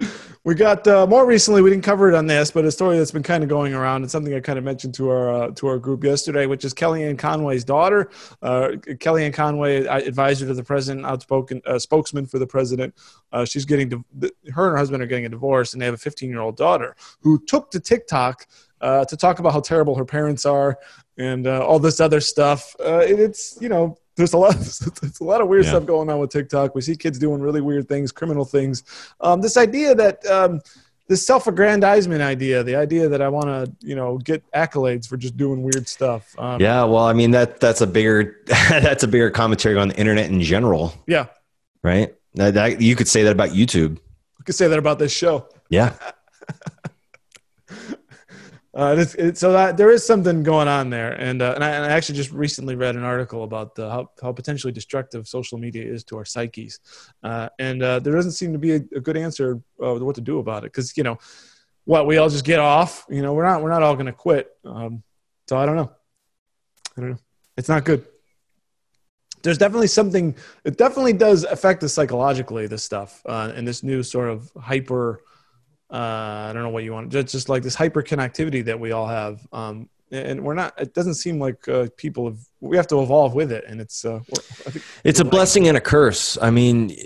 [0.44, 1.62] We got uh, more recently.
[1.62, 4.02] We didn't cover it on this, but a story that's been kind of going around
[4.02, 6.74] and something I kind of mentioned to our uh, to our group yesterday, which is
[6.74, 8.10] Kellyanne Conway's daughter.
[8.42, 12.92] Uh, Kellyanne Conway, uh, advisor to the president, outspoken uh, spokesman for the president.
[13.30, 15.98] Uh, she's getting her and her husband are getting a divorce, and they have a
[15.98, 18.48] 15 year old daughter who took to TikTok
[18.82, 20.78] uh, to talk about how terrible her parents are
[21.16, 22.76] and uh, all this other stuff.
[22.80, 23.96] Uh, it, it's you know.
[24.14, 24.56] There's a lot.
[25.02, 25.70] It's a lot of weird Yeah.
[25.70, 26.74] stuff going on with TikTok.
[26.74, 28.82] We see kids doing really weird things, criminal things.
[29.22, 30.60] Um, this idea that um,
[31.08, 35.38] this self-aggrandizement idea, the idea that I want to, you know, get accolades for just
[35.38, 36.34] doing weird stuff.
[36.38, 39.96] Um, Yeah, well, I mean that that's a bigger that's a bigger commentary on the
[39.96, 41.26] internet in general, yeah.
[41.82, 42.14] right?
[42.34, 43.98] That, that, you could say that about YouTube.
[44.38, 45.48] I could say that about this show.
[45.70, 45.94] Yeah,
[48.74, 51.84] Uh, it's, so that there is something going on there, and uh, and, I, and
[51.84, 56.04] I actually just recently read an article about how how potentially destructive social media is
[56.04, 56.80] to our psyches,
[57.22, 60.22] uh, and uh, there doesn't seem to be a, a good answer uh, what to
[60.22, 61.18] do about it because you know
[61.84, 63.04] what we all just get off.
[63.10, 64.50] You know we're not we're not all going to quit.
[64.64, 65.02] Um,
[65.48, 65.92] so I don't know.
[66.96, 67.18] I don't know.
[67.58, 68.06] It's not good.
[69.42, 70.34] There's definitely something.
[70.64, 72.68] It definitely does affect us psychologically.
[72.68, 75.20] This stuff uh, and this new sort of hyper
[75.92, 77.10] uh, I don't know what you want.
[77.10, 79.46] Just, just like this hyper connectivity that we all have.
[79.52, 83.34] Um, and we're not, it doesn't seem like uh, people have, we have to evolve
[83.34, 83.64] with it.
[83.66, 86.36] And it's, uh, we're- I think it's a blessing and a curse.
[86.40, 86.96] I mean,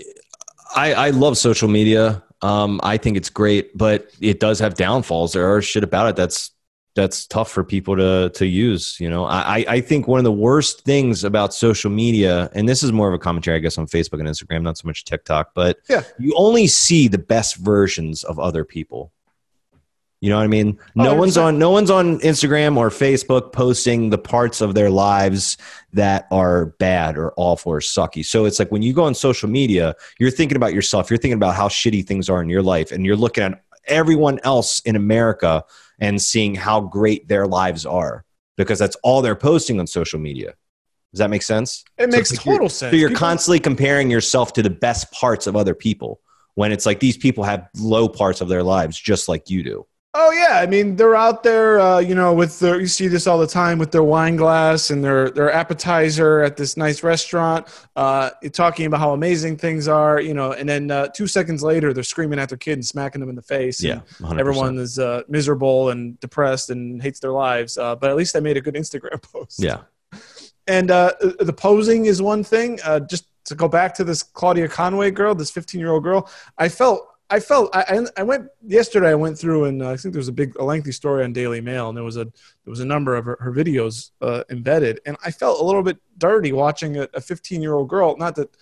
[0.75, 2.23] I I love social media.
[2.41, 5.33] Um, I think it's great, but it does have downfalls.
[5.33, 6.51] There are shit about it that's
[6.97, 8.97] that's tough for people to to use.
[8.99, 12.83] You know, I I think one of the worst things about social media, and this
[12.83, 15.51] is more of a commentary, I guess, on Facebook and Instagram, not so much TikTok,
[15.53, 16.01] but Yeah.
[16.19, 19.13] you only see the best versions of other people.
[20.19, 20.79] You know what I mean?
[20.95, 21.43] No one's 100%.
[21.45, 25.57] on no one's on Instagram or Facebook posting the parts of their lives
[25.93, 28.25] that are bad or awful or sucky.
[28.25, 31.37] So it's like when you go on social media, you're thinking about yourself, you're thinking
[31.37, 34.95] about how shitty things are in your life, and you're looking at everyone else in
[34.95, 35.63] America
[35.99, 38.23] and seeing how great their lives are
[38.55, 40.53] because that's all they're posting on social media.
[41.13, 41.83] Does that make sense?
[41.97, 42.91] it makes So like total sense.
[42.91, 46.19] So you're People- constantly comparing yourself to the best parts of other people
[46.55, 49.85] when it's like these people have low parts of their lives just like you do.
[50.19, 52.79] Oh yeah, I mean they're out there, uh, you know, with their.
[52.79, 56.57] You see this all the time with their wine glass and their their appetizer at
[56.57, 61.07] this nice restaurant, uh, talking about how amazing things are, you know, and then uh,
[61.09, 63.81] two seconds later they're screaming at their kid and smacking them in the face.
[64.19, 64.39] 100%.
[64.39, 67.77] everyone is uh, miserable and depressed and hates their lives.
[67.77, 69.61] Uh, but at least I made a good Instagram post.
[69.61, 69.81] Yeah.
[70.65, 72.79] And uh, the posing is one thing.
[72.83, 76.27] Uh, just to go back to this Claudia Conway girl, this 15 year old girl,
[76.57, 79.09] I felt I felt I, I- went yesterday.
[79.09, 81.33] I went through and uh, I think there was a big, a lengthy story on
[81.33, 84.43] Daily Mail, and there was a there was a number of her, her videos uh,
[84.49, 88.15] embedded, and I felt a little bit dirty watching a 15 year old girl.
[88.17, 88.55] Not that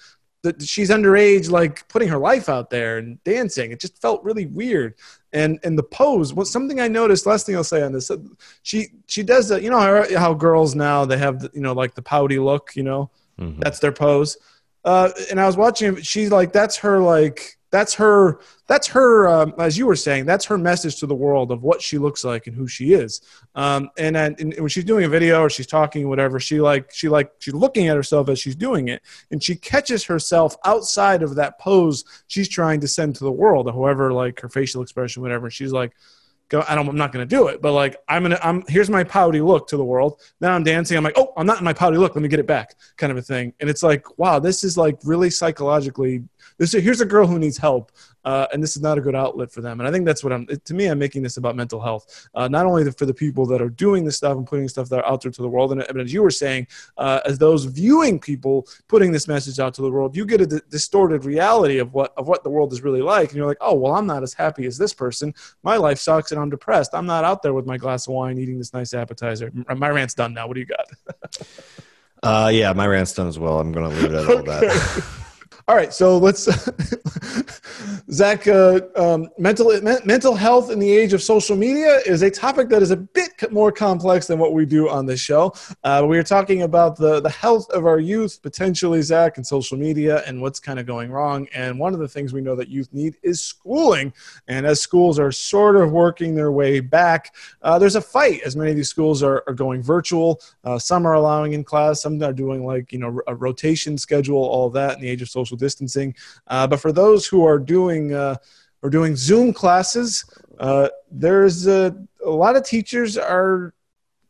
[0.44, 3.72] that she's underage, like putting her life out there and dancing.
[3.72, 4.96] It just felt really weird.
[5.34, 7.26] And and the pose was something I noticed.
[7.26, 8.18] Last thing I'll say on this, uh,
[8.64, 9.62] she she does that.
[9.64, 12.76] You know how, how girls now they have the, you know like the pouty look.
[12.76, 13.60] You know Mhm.
[13.60, 14.38] that's their pose.
[14.84, 16.02] Uh, and I was watching.
[16.02, 20.46] She's like, that's her like that's her that's her um, as you were saying that's
[20.46, 23.20] her message to the world of what she looks like and who she is.
[23.54, 26.90] Um, and, and, and when she's doing a video or she's talking whatever she like
[26.94, 31.22] she like she's looking at herself as she's doing it and she catches herself outside
[31.22, 34.82] of that pose she's trying to send to the world or whoever like her facial
[34.82, 35.50] expression whatever.
[35.50, 35.92] She's like
[36.48, 38.90] go I don't, i'm not going to do it but like i'm gonna i'm here's
[38.90, 40.22] my pouty look to the world.
[40.40, 42.40] Now i'm dancing i'm like oh i'm not in my pouty look let me get
[42.40, 43.54] it back kind of a thing.
[43.60, 46.24] And it's like wow this is like really psychologically
[46.58, 47.92] this here's a girl who needs help
[48.24, 49.80] uh, and this is not a good outlet for them.
[49.80, 52.48] And i think that's what i'm to me i'm making this about mental health uh,
[52.48, 55.06] not only for the people that are doing this stuff and putting stuff that are
[55.06, 55.72] out there to the world.
[55.72, 59.74] And, and as you were saying uh, as those viewing people putting this message out
[59.76, 62.74] to the world you get a d- distorted reality of what of what the world
[62.74, 63.30] is really like.
[63.30, 65.34] And you're like oh well i'm not as happy as this person.
[65.64, 66.92] My life sucks and i'm depressed.
[66.94, 69.52] I'm not out there with my glass of wine eating this nice appetizer.
[69.76, 70.48] My rant's done now.
[70.48, 70.86] What do you got?
[72.24, 73.60] Uh, yeah, my rant's done as well.
[73.60, 75.22] I'm going to leave it at all that.
[75.68, 76.48] All right, so let's,
[78.12, 78.48] Zach.
[78.48, 82.70] Uh, um, mental men- mental health in the age of social media is a topic
[82.70, 85.54] that is a bit more complex than what we do on this show.
[85.84, 89.76] Uh, we are talking about the the health of our youth, potentially, Zach, and social
[89.76, 91.48] media, and what's kind of going wrong.
[91.52, 94.14] And one of the things we know that youth need is schooling.
[94.48, 98.42] And as schools are sort of working their way back, uh, there's a fight.
[98.46, 102.04] As many of these schools are, are going virtual, uh, some are allowing in class,
[102.04, 105.30] some are doing like you know a rotation schedule, all that in the age of
[105.30, 106.16] social distancing.
[106.48, 108.36] Uh, but for those who are doing uh,
[108.84, 110.26] are doing Zoom classes,
[110.60, 113.74] uh, there's a, a lot of teachers are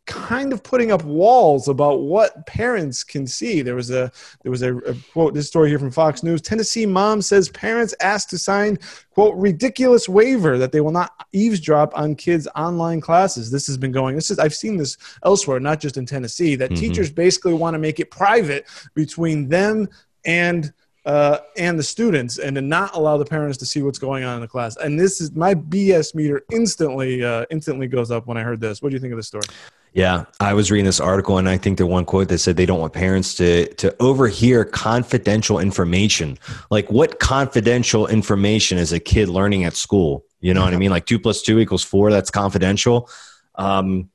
[0.06, 3.64] kind of putting up walls about what parents can see.
[3.64, 4.12] There was a
[4.44, 6.44] there was a, a quote this story here from Fox News.
[6.44, 8.78] Tennessee mom says parents asked to sign
[9.10, 13.50] quote ridiculous waiver that they will not eavesdrop on kids' online classes.
[13.50, 14.16] This has been going.
[14.16, 16.56] This is I've seen this elsewhere, not just in Tennessee.
[16.56, 16.80] That Mhm.
[16.80, 19.90] teachers basically want to make it private between them
[20.24, 20.72] and
[21.06, 24.36] uh, and the students, and to not allow the parents to see what's going on
[24.36, 24.76] in the class.
[24.78, 28.82] And this is my BS meter instantly uh, instantly goes up when I heard this.
[28.82, 29.46] What do you think of this story?
[29.94, 32.66] Yeah, I was reading this article, and I think the one quote that said they
[32.66, 36.38] don't want parents to to overhear confidential information.
[36.70, 40.26] Like, what confidential information is a kid learning at school?
[40.42, 40.92] You know what I mean?
[40.92, 42.12] Like two plus two equals four.
[42.12, 43.10] That's confidential.
[43.56, 44.10] Um,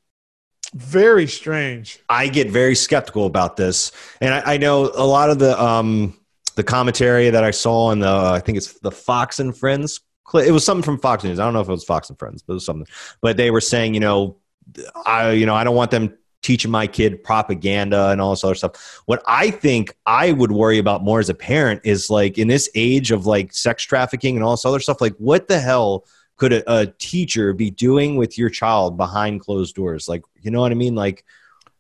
[0.75, 1.99] Very strange.
[2.09, 6.20] I get very skeptical about this, and I, I know a lot of the um,
[6.61, 10.01] the commentary that I saw on the uh, I think it's the Fox and Friends.
[10.35, 11.41] It was something from Fox News.
[11.41, 12.87] I don't know if it was Fox and Friends, but it was something.
[13.23, 14.37] But they were saying, you know,
[15.07, 18.55] I you know I don't want them teaching my kid propaganda and all this other
[18.55, 19.03] stuff.
[19.07, 22.69] What I think I would worry about more as a parent is like in this
[22.75, 25.01] age of like sex trafficking and all this other stuff.
[25.01, 26.05] Like, what the hell?
[26.37, 30.09] Could a, a teacher be doing with your child behind closed doors?
[30.09, 30.95] Like, you know what I mean?
[30.95, 31.25] Like,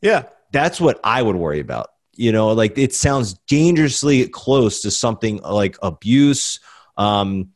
[0.03, 0.24] Yeah.
[0.53, 1.89] that's what I would worry about.
[2.14, 6.61] You know, like it sounds dangerously close to something like abuse.
[6.96, 7.50] Um,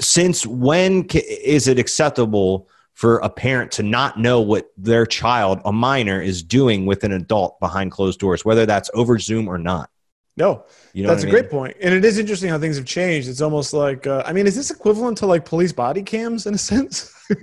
[0.00, 5.72] since when is it acceptable for a parent to not know what their child, a
[5.72, 9.88] minor, is doing with an adult behind closed doors, whether that's over Zoom or not?
[10.36, 10.64] No,
[10.94, 11.34] You know, that's a mean?
[11.34, 13.28] great point, and it is interesting how things have changed.
[13.28, 16.54] It's almost like, uh, I mean, is this equivalent to like police body cams in
[16.54, 17.14] a sense?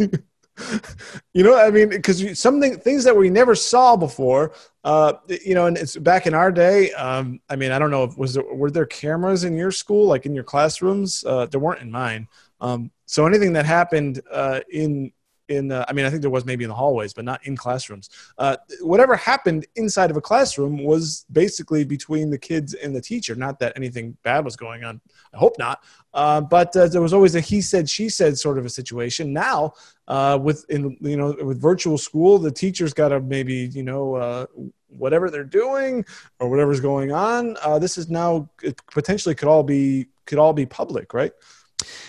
[1.33, 4.53] you know, I mean, because something things that we never saw before.
[4.83, 5.13] Uh,
[5.45, 6.91] you know, and it's back in our day.
[6.93, 10.07] Um, I mean, I don't know if was there were there cameras in your school,
[10.07, 11.23] like in your classrooms?
[11.25, 12.27] Uh, there weren't in mine.
[12.61, 15.11] Um, so anything that happened uh, in
[15.49, 17.57] in uh, I mean, I think there was maybe in the hallways, but not in
[17.57, 18.09] classrooms.
[18.37, 23.35] Uh, whatever happened inside of a classroom was basically between the kids and the teacher.
[23.35, 25.01] Not that anything bad was going on.
[25.33, 25.83] I hope not.
[26.13, 29.33] Uh, but uh, there was always a he said she said sort of a situation.
[29.33, 29.73] Now,
[30.07, 34.15] uh, with in you know with virtual school, the teacher's got to maybe you know
[34.15, 34.45] uh,
[34.87, 36.05] whatever they're doing
[36.39, 37.57] or whatever's going on.
[37.79, 41.33] This is now it potentially could all be could all be public, right?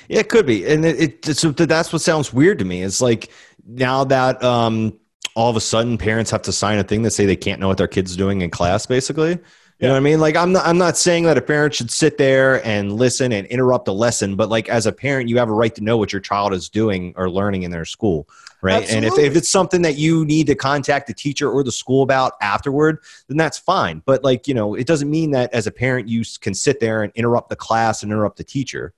[0.09, 2.83] Yeah, it could be, and it, it so that's what sounds weird to me.
[2.83, 3.31] It's like
[3.67, 4.99] now that um,
[5.35, 7.69] all of a sudden parents have to sign a thing that say they can't know
[7.69, 8.87] what their kids doing in class.
[8.87, 9.39] Basically,
[9.81, 10.21] you know what I mean?
[10.21, 13.47] Like I'm not I'm not saying that a parent should sit there and listen and
[13.47, 16.13] interrupt a lesson, but like as a parent, you have a right to know what
[16.13, 18.29] your child is doing or learning in their school,
[18.61, 18.91] right?
[18.91, 22.03] And if, if it's something that you need to contact the teacher or the school
[22.03, 22.99] about afterward,
[23.29, 24.03] then that's fine.
[24.05, 27.03] But like you know, it doesn't mean that as a parent you can sit there
[27.03, 28.93] and interrupt the class and interrupt the teacher,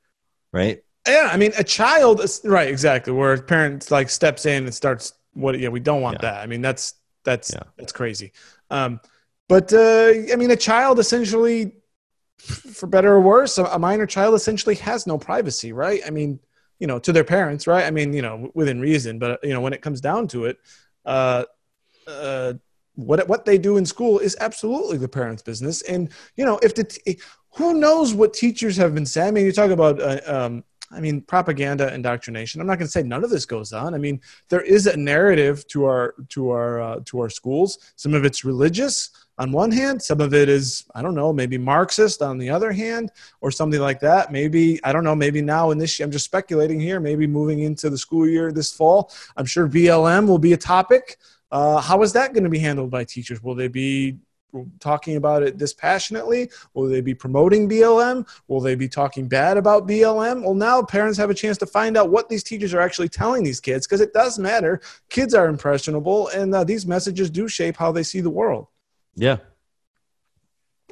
[0.53, 0.83] right?
[1.07, 3.13] Yeah, I mean, a child right, exactly.
[3.13, 5.59] Where a parent like steps in and starts what?
[5.59, 6.31] Yeah, we don't want Yeah.
[6.33, 6.43] that.
[6.43, 6.95] I mean, that's
[7.25, 7.63] that's Yeah.
[7.77, 8.33] that's crazy.
[8.71, 9.01] Um,
[9.49, 11.73] but uh, I mean, a child essentially,
[12.39, 16.01] for better or worse, a, a minor child essentially has no privacy, right?
[16.07, 16.41] I mean,
[16.79, 17.85] you know, to their parents, right?
[17.85, 20.59] I mean, you know, within reason, but you know, when it comes down to it,
[21.05, 21.45] uh,
[22.07, 22.55] uh,
[22.95, 25.83] what what they do in school is absolutely the parents' business.
[25.83, 27.19] And you know, if the t-
[27.55, 29.29] who knows what teachers have been saying?
[29.29, 30.01] I mean, you talk about.
[30.01, 30.65] Uh, um,
[30.95, 32.61] I mean, propaganda, indoctrination.
[32.61, 33.95] I'm not going to say none of this goes on.
[33.95, 34.21] I mean,
[34.51, 37.79] there is a narrative to our to our uh, to our schools.
[37.97, 40.03] Some of it's religious on one hand.
[40.03, 43.81] Some of it is I don't know, maybe Marxist on the other hand, or something
[43.81, 44.33] like that.
[44.33, 45.17] Maybe I don't know.
[45.17, 47.01] Maybe now in this, I'm just speculating here.
[47.01, 51.17] Maybe moving into the school year this fall, I'm sure BLM will be a topic.
[51.53, 53.43] Uh, how is that going to be handled by teachers?
[53.43, 54.19] Will they be
[54.81, 56.51] talking about it dispassionately?
[56.75, 58.27] Will they be promoting BLM?
[58.49, 60.43] Will they be talking bad about BLM?
[60.43, 63.43] Well, now parents have a chance to find out what these teachers are actually telling
[63.43, 64.81] these kids because it does matter.
[65.11, 68.67] Kids are impressionable, and uh, these messages do shape how they see the world.
[69.15, 69.39] Yeah.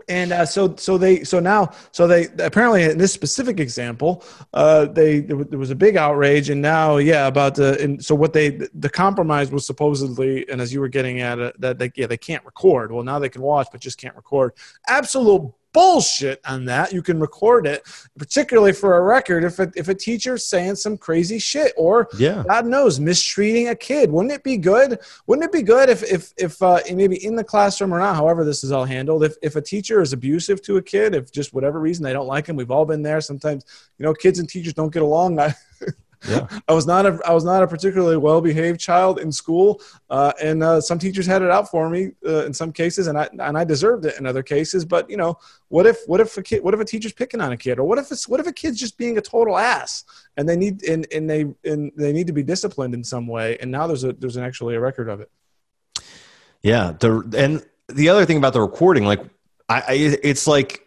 [0.09, 4.25] And uh, so, so they, so now, so they apparently in this specific example,
[4.55, 7.81] uh, they there, wa- there was a big outrage, and now, yeah, about the.
[7.81, 11.61] And so what they, the compromise was supposedly, and as you were getting at it,
[11.61, 12.93] that they, yeah, they can't record.
[12.93, 14.53] Well, now they can watch, but just can't record.
[14.89, 16.93] Absolute bullshit on that.
[16.93, 17.83] You can record it,
[18.19, 22.43] particularly for a record, if a, if a teacher's saying some crazy shit or Yeah.
[22.49, 24.11] God knows, mistreating a kid.
[24.11, 24.99] Wouldn't it be good?
[25.27, 28.45] Wouldn't it be good if, if, if uh, maybe in the classroom or not, however
[28.45, 31.53] this is all handled, if, if a teacher is abusive to a kid, if just
[31.55, 33.21] whatever reason they don't like him, we've all been there.
[33.21, 33.65] Sometimes,
[33.99, 35.39] you know, kids and teachers don't get along.
[35.41, 35.55] I,
[36.29, 36.47] Yeah.
[36.69, 40.63] I was not a, I was not a particularly well-behaved child in school, uh, and
[40.63, 43.57] uh, some teachers had it out for me uh, in some cases, and I and
[43.57, 44.85] I deserved it in other cases.
[44.85, 47.53] But you know, what if what if a kid, what if a teacher's picking on
[47.53, 50.05] a kid, or what if it's what if a kid's just being a total ass,
[50.37, 53.57] and they need and, and they and they need to be disciplined in some way,
[53.59, 55.31] and now there's a there's an actually a record of it.
[56.63, 56.93] Yeah.
[56.93, 59.21] The and the other thing about the recording, like,
[59.69, 60.87] I, I it's like,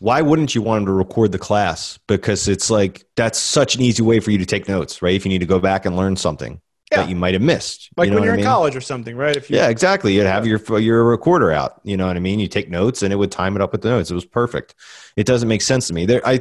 [0.00, 1.98] why wouldn't you want them to record the class?
[2.08, 5.14] Because it's like that's such an easy way for you to take notes, right?
[5.14, 7.02] If you need to go back and learn something Yeah.
[7.02, 9.14] that you might have missed, Like you know when you're I in college or something,
[9.14, 9.36] right?
[9.36, 10.14] If you, Yeah, exactly.
[10.14, 11.80] You'd have your your recorder out.
[11.84, 12.40] You know what I mean?
[12.40, 14.10] You take notes, and it would time it up with the notes.
[14.10, 14.74] It was perfect.
[15.16, 16.06] It doesn't make sense to me.
[16.06, 16.40] There, I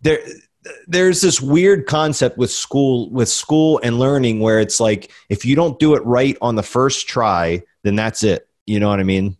[0.00, 0.18] there.
[0.86, 5.54] There's this weird concept with school, with school and learning, where it's like if you
[5.56, 8.48] don't do it right on the first try, then that's it.
[8.64, 9.36] You know what I mean?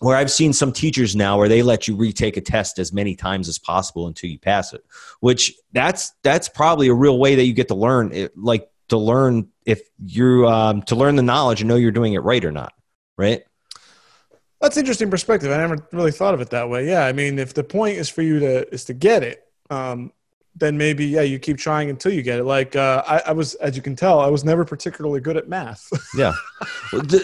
[0.00, 3.14] Where I've seen some teachers now where they let you retake a test as many
[3.14, 4.84] times as possible until you pass it,
[5.20, 8.98] which that's that's probably a real way that you get to learn it, like to
[8.98, 12.52] learn if you um, to learn the knowledge and know you're doing it right or
[12.52, 12.72] not,
[13.16, 13.42] right?
[14.60, 15.50] That's interesting perspective.
[15.50, 16.86] I never really thought of it that way.
[16.88, 20.12] Yeah, I mean, if the point is for you to is to get it, um,
[20.58, 22.44] then maybe yeah, you keep trying until you get it.
[22.44, 25.48] Like uh, I, I was, as you can tell, I was never particularly good at
[25.48, 25.88] math.
[26.16, 26.32] Yeah.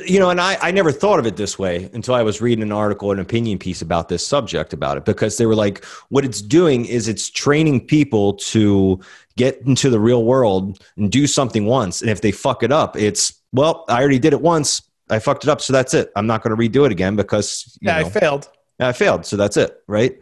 [0.06, 2.62] You know, and I, I never thought of it this way until I was reading
[2.62, 6.26] an article, an opinion piece about this subject about it, because they were like, what
[6.26, 9.00] it's doing is it's training people to
[9.36, 12.02] get into the real world and do something once.
[12.02, 14.82] And if they fuck it up, it's, well, I already did it once.
[15.08, 15.62] I fucked it up.
[15.62, 16.12] So that's it.
[16.14, 18.50] I'm not going to redo it again because, you yeah, know, I failed.
[18.78, 19.24] Yeah, I failed.
[19.24, 19.82] So that's it.
[19.86, 20.18] Right.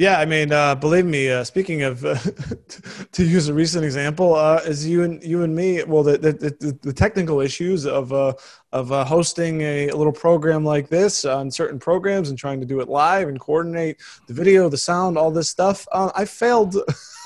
[0.00, 1.28] Yeah, I mean, uh, believe me.
[1.28, 2.14] Uh, speaking of, uh,
[3.12, 5.84] to use a recent example, uh, is you and you and me.
[5.84, 8.32] Well, the the, the, technical issues of uh,
[8.72, 12.80] of uh, hosting a, little program like this on certain programs and trying to do
[12.80, 15.86] it live and coordinate the video, the sound, all this stuff.
[15.92, 16.78] I failed.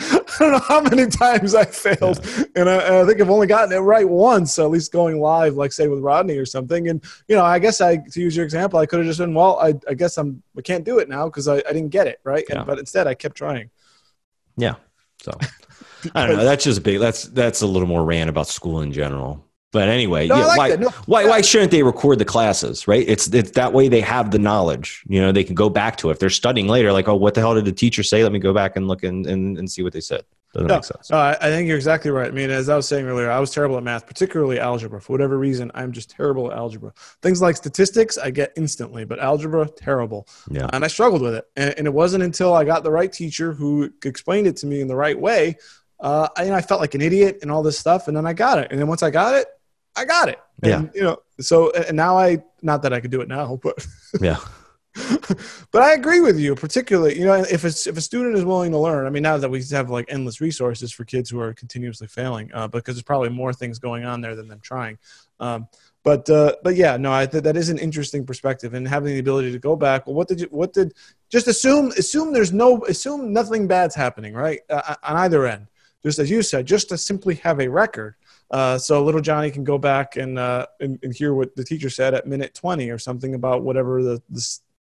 [0.12, 2.26] I don't know how many times I failed,
[2.56, 4.58] and I, I think I've only gotten it right once.
[4.58, 6.88] At least going live, like say with Rodney or something.
[6.88, 9.34] And you know, I guess I to use your example, I could have just been,
[9.34, 12.06] well, I, I guess I'm I can't do it now because I, I didn't get
[12.06, 12.44] it right.
[12.48, 13.70] And- but instead, I kept trying.
[14.56, 14.76] Yeah.
[15.22, 15.32] So
[16.14, 16.44] I don't know.
[16.44, 16.98] That's just big.
[16.98, 19.44] That's, that's a little more rant about school in general.
[19.72, 20.76] But anyway, No, yeah, like why.
[20.76, 24.30] No, why why shouldn't they record the classes right it's it's that way they have
[24.32, 27.06] the knowledge you know they can go back to it if they're studying later like
[27.08, 29.26] oh what the hell did the teacher say let me go back and look and
[29.26, 31.76] and, and see what they said doesn't No, make sense no, I, I think you're
[31.76, 32.26] exactly right.
[32.26, 35.00] I mean, as I was saying earlier, I was terrible at math, particularly algebra.
[35.00, 36.92] For whatever reason, I'm just terrible at algebra.
[37.22, 40.26] Things like statistics, I get instantly, but algebra, terrible.
[40.50, 41.44] yeah and I struggled with it.
[41.54, 44.80] And, and it wasn't until I got the right teacher who explained it to me
[44.80, 45.56] in the right way.
[46.00, 48.58] Uh, I, I felt like an idiot and all this stuff, and then I got
[48.58, 48.72] it.
[48.72, 49.46] And then once I got it,
[49.96, 50.38] I got it.
[50.62, 53.86] And, You know, so and now I not that I could do it now, but
[54.20, 54.38] yeah
[55.70, 58.72] but I agree with you, particularly you know if it's if a student is willing
[58.72, 59.06] to learn.
[59.06, 62.50] I mean, now that we have like endless resources for kids who are continuously failing,
[62.52, 64.98] uh, because there's probably more things going on there than them trying.
[65.38, 65.68] Um,
[66.02, 69.20] but uh, but yeah, no, I th- that is an interesting perspective, and having the
[69.20, 70.06] ability to go back.
[70.06, 70.48] Well, what did you?
[70.50, 70.92] What did?
[71.28, 74.60] Just assume assume there's no assume nothing bad's happening, right?
[74.68, 75.68] Uh, on either end.
[76.02, 78.16] Just as you said, just to simply have a record.
[78.50, 81.90] Uh, so little Johnny can go back and, uh, and, and hear what the teacher
[81.90, 84.40] said at minute 20 or something about whatever the, the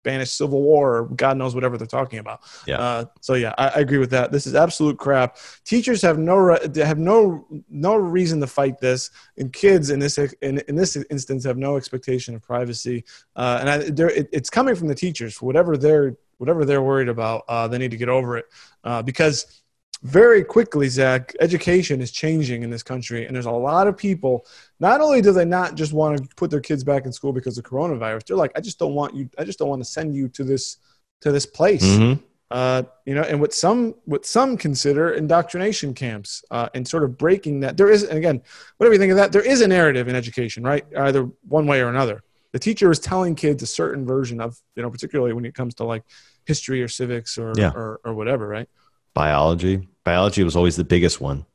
[0.03, 2.41] Spanish Civil War or God knows whatever they're talking about.
[2.67, 2.77] Yeah.
[2.77, 4.33] Uh, so yeah, I, I agree with that.
[4.33, 5.37] This is absolute crap.
[5.63, 10.17] Teachers have no re- have no no reason to fight this, and kids in this
[10.17, 13.05] in, in this instance have no expectation of privacy.
[13.37, 13.75] Uh, and I,
[14.07, 17.43] it, it's coming from the teachers for whatever they're whatever they're worried about.
[17.47, 18.45] Uh, they need to get over it
[18.83, 19.62] uh, because
[20.03, 24.45] very quickly, Zach, education is changing in this country, and there's a lot of people.
[24.79, 27.57] Not only do they not just want to put their kids back in school because
[27.57, 29.29] of coronavirus, they're like, I just don't want you.
[29.37, 30.77] I just don't want to send you to this
[31.21, 31.83] to this place.
[31.85, 32.21] Mhm.
[32.51, 37.17] Uh, you know, and what some what some consider indoctrination camps, uh, and sort of
[37.17, 37.77] breaking that.
[37.77, 38.41] There is, and again,
[38.77, 40.85] whatever you think of that, there is a narrative in education, right?
[40.97, 42.21] Either one way or another.
[42.51, 45.73] The teacher is telling kids a certain version of, you know, particularly when it comes
[45.75, 46.03] to like
[46.45, 47.71] history or civics or Yeah.
[47.73, 48.69] or, or whatever, right?
[49.15, 49.87] Biology.
[50.03, 51.45] Biology was always the biggest one.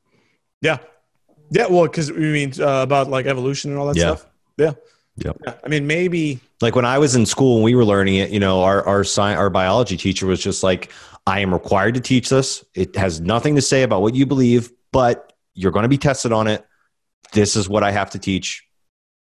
[0.61, 0.79] Yeah.
[1.51, 1.67] Yeah.
[1.67, 4.17] Well, because we mean uh, about like evolution and all that Yeah.
[4.17, 4.27] stuff.
[4.57, 4.73] Yeah.
[5.17, 5.37] Yep.
[5.47, 5.55] Yeah.
[5.65, 6.41] I mean, maybe.
[6.61, 9.01] Like when I was in school and we were learning it, you know, our our
[9.01, 10.93] sci- our biology teacher was just like,
[11.27, 12.65] "I am required to teach this.
[12.75, 16.33] It has nothing to say about what you believe, but you're going to be tested
[16.33, 16.67] on it.
[17.33, 18.65] This is what I have to teach."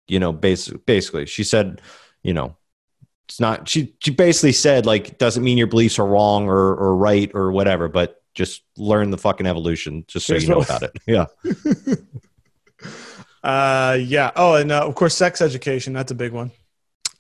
[0.08, 1.82] You know, basically, basically, she said,
[2.24, 2.56] you know,
[3.28, 3.68] it's not.
[3.68, 7.52] She she basically said like, doesn't mean your beliefs are wrong or or right or
[7.52, 10.92] whatever, but just learn the fucking evolution, just so Here's you know what- about it.
[11.08, 11.26] Yeah.
[13.44, 14.32] Uh, yeah.
[14.36, 15.94] Oh, and uh, of course, sex education.
[15.94, 16.52] That's a big one.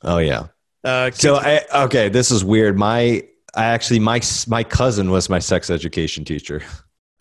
[0.03, 0.47] Oh yeah.
[0.83, 2.77] Uh, So I okay, this is weird.
[2.77, 3.23] My
[3.55, 6.63] I actually my my cousin was my sex education teacher.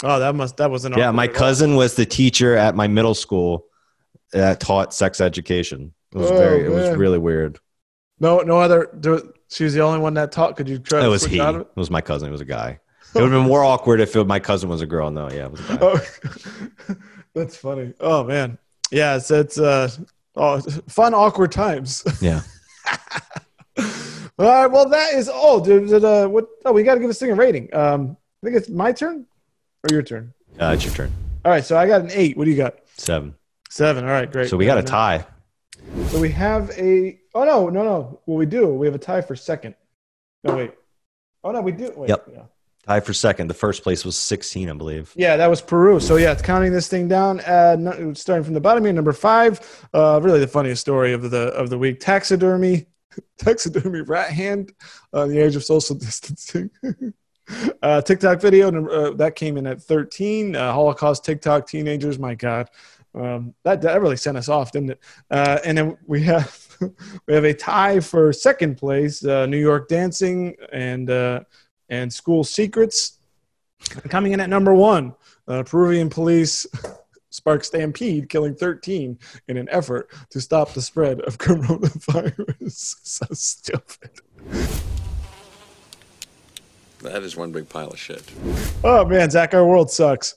[0.03, 0.97] oh, that must that wasn't.
[0.97, 3.66] Yeah, my cousin was the teacher at my middle school
[4.32, 5.92] that taught sex education.
[6.12, 7.59] It was Oh, very it was really weird.
[8.18, 8.88] No, no other.
[9.51, 10.57] She was the only one that taught.
[10.57, 11.05] Could you try?
[11.05, 11.38] It was he.
[11.38, 11.66] It it?
[11.76, 12.28] was my cousin.
[12.28, 12.80] It was a guy.
[13.19, 15.11] It would have been more awkward if it, my cousin was a girl.
[15.11, 15.61] No, yeah, it was.
[15.81, 16.01] Oh,
[17.35, 17.93] that's funny.
[18.01, 18.59] Oh man,
[18.91, 19.17] yeah.
[19.17, 19.91] It's it's uh,
[20.37, 22.05] oh, fun awkward times.
[22.21, 22.43] Yeah.
[24.39, 24.67] All right.
[24.67, 25.31] Well, that is.
[25.33, 26.47] Oh, did, did, uh, what?
[26.64, 27.75] Oh, we got to give this thing a rating.
[27.75, 29.27] Um, I think it's my turn
[29.83, 30.35] or your turn.
[30.61, 31.11] Uh, it's your turn.
[31.45, 31.64] All right.
[31.64, 32.37] So I got an eight.
[32.37, 32.77] What do you got?
[32.97, 33.35] Seven.
[33.71, 34.05] Seven.
[34.05, 34.31] All right.
[34.31, 34.51] Great.
[34.51, 35.25] So we got a tie.
[36.09, 37.19] So we have a.
[37.35, 38.21] Oh no, no, no.
[38.27, 38.69] Well, we do.
[38.69, 39.75] We have a tie for second.
[40.45, 40.73] No, wait.
[41.43, 41.93] Oh no, we do.
[41.97, 42.29] Wait, Yep.
[42.33, 42.43] Yeah.
[42.87, 43.49] Tie for second.
[43.49, 45.12] The first place was sixteen, I believe.
[45.16, 45.99] Yeah, that was Peru.
[45.99, 47.41] So yeah, it's counting this thing down.
[47.41, 49.89] Uh, starting from the bottom here, number five.
[49.93, 52.87] Uh, really the funniest story of the of the week: taxidermy,
[53.39, 54.72] taxidermy rat hand
[55.12, 56.70] on the age of social distancing.
[57.82, 60.55] uh, TikTok video uh, that came in at thirteen.
[60.55, 62.20] Uh, Holocaust TikTok teenagers.
[62.20, 62.70] My God,
[63.16, 65.01] um, that that really sent us off, didn't it?
[65.28, 66.66] Uh, and then we have
[67.26, 71.41] we have a tie for second place: uh, New York dancing and uh,
[71.89, 73.18] and school secrets.
[74.09, 75.14] Coming in at number one,
[75.49, 76.66] uh, Peruvian police
[77.30, 79.18] spark stampede, killing 13
[79.49, 82.97] in an effort to stop the spread of coronavirus.
[83.03, 84.11] so stupid.
[87.03, 88.24] That is one big pile of shit.
[88.82, 90.34] Oh man, Zach, our world sucks.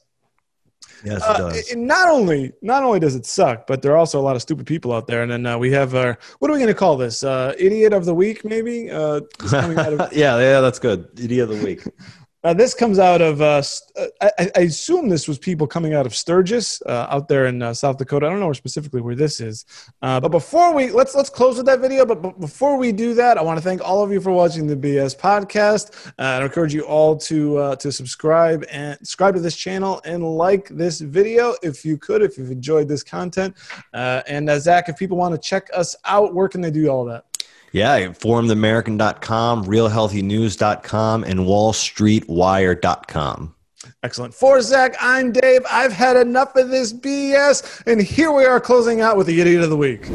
[1.03, 4.25] Yes, Uh, and not only not only does it suck, but there are also a
[4.29, 5.21] lot of stupid people out there.
[5.21, 7.23] And then uh, we have our what are we going to call this?
[7.23, 8.89] Uh, idiot of the week, maybe.
[8.91, 9.21] Uh,
[9.53, 11.07] out of- yeah, yeah, that's good.
[11.19, 11.83] Idiot of the week.
[12.41, 13.61] Uh, this comes out of, uh,
[13.97, 17.61] uh, I, I assume this was people coming out of Sturgis uh, out there in
[17.61, 18.27] uh, South Dakota.
[18.27, 19.65] I don't know specifically where this is.
[20.01, 22.05] Uh, but before we, let's, let's close with that video.
[22.05, 24.75] But, before we do that, I want to thank all of you for watching the
[24.75, 26.13] BS podcast.
[26.17, 31.01] I encourage you all to, to subscribe and subscribe to this channel and like this
[31.01, 33.55] video if you could, if you've enjoyed this content.
[33.93, 37.28] And Zach, if people want to check us out, where can they do all that?
[37.71, 43.55] Yeah, informedamerican.com, realhealthynews.com, and wallstreetwire.com.
[44.01, 44.33] Excellent.
[44.33, 45.61] For Zach, I'm Dave.
[45.69, 49.61] I've had enough of this BS, and here we are closing out with the idiot
[49.61, 50.07] of the week.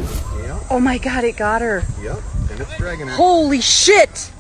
[0.71, 1.85] Oh my god, it got her.
[2.03, 2.19] Yep,
[2.51, 3.15] and it's dragging her.
[3.15, 4.33] Holy shit!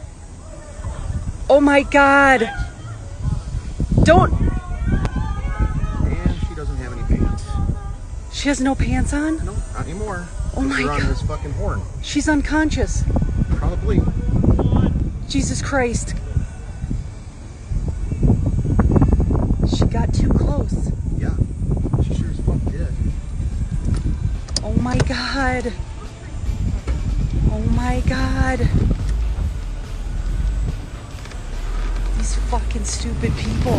[1.51, 2.51] Oh my god.
[4.05, 4.33] Don't.
[4.33, 4.51] And
[6.49, 7.45] she doesn't have any pants.
[8.33, 9.45] She has no pants on?
[9.45, 10.27] No, not anymore.
[10.57, 11.03] Oh my on God.
[11.03, 11.81] this fucking horn.
[12.03, 13.03] She's unconscious.
[13.57, 14.01] Probably.
[15.29, 16.15] Jesus Christ.
[19.77, 20.93] She got too close.
[21.19, 21.35] Yeah.
[22.03, 22.89] She sure as fuck did.
[24.63, 25.73] Oh my god.
[27.51, 28.69] Oh my god.
[32.25, 33.77] These fucking stupid people.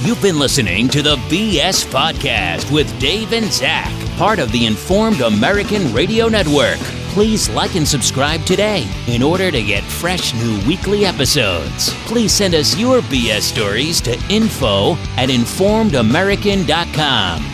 [0.00, 3.92] You've been listening to the BS Podcast with Dave and Zach.
[4.18, 6.78] part of the Informed American Radio Network.
[7.14, 11.94] Please like and subscribe today in order to get fresh new weekly episodes.
[12.06, 17.44] Please send us your BS stories to info at informedamerican.com.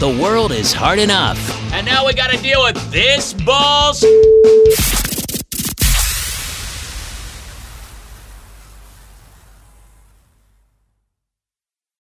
[0.00, 1.38] The world is hard enough.
[1.72, 5.07] And now we gotta deal with this bullshit.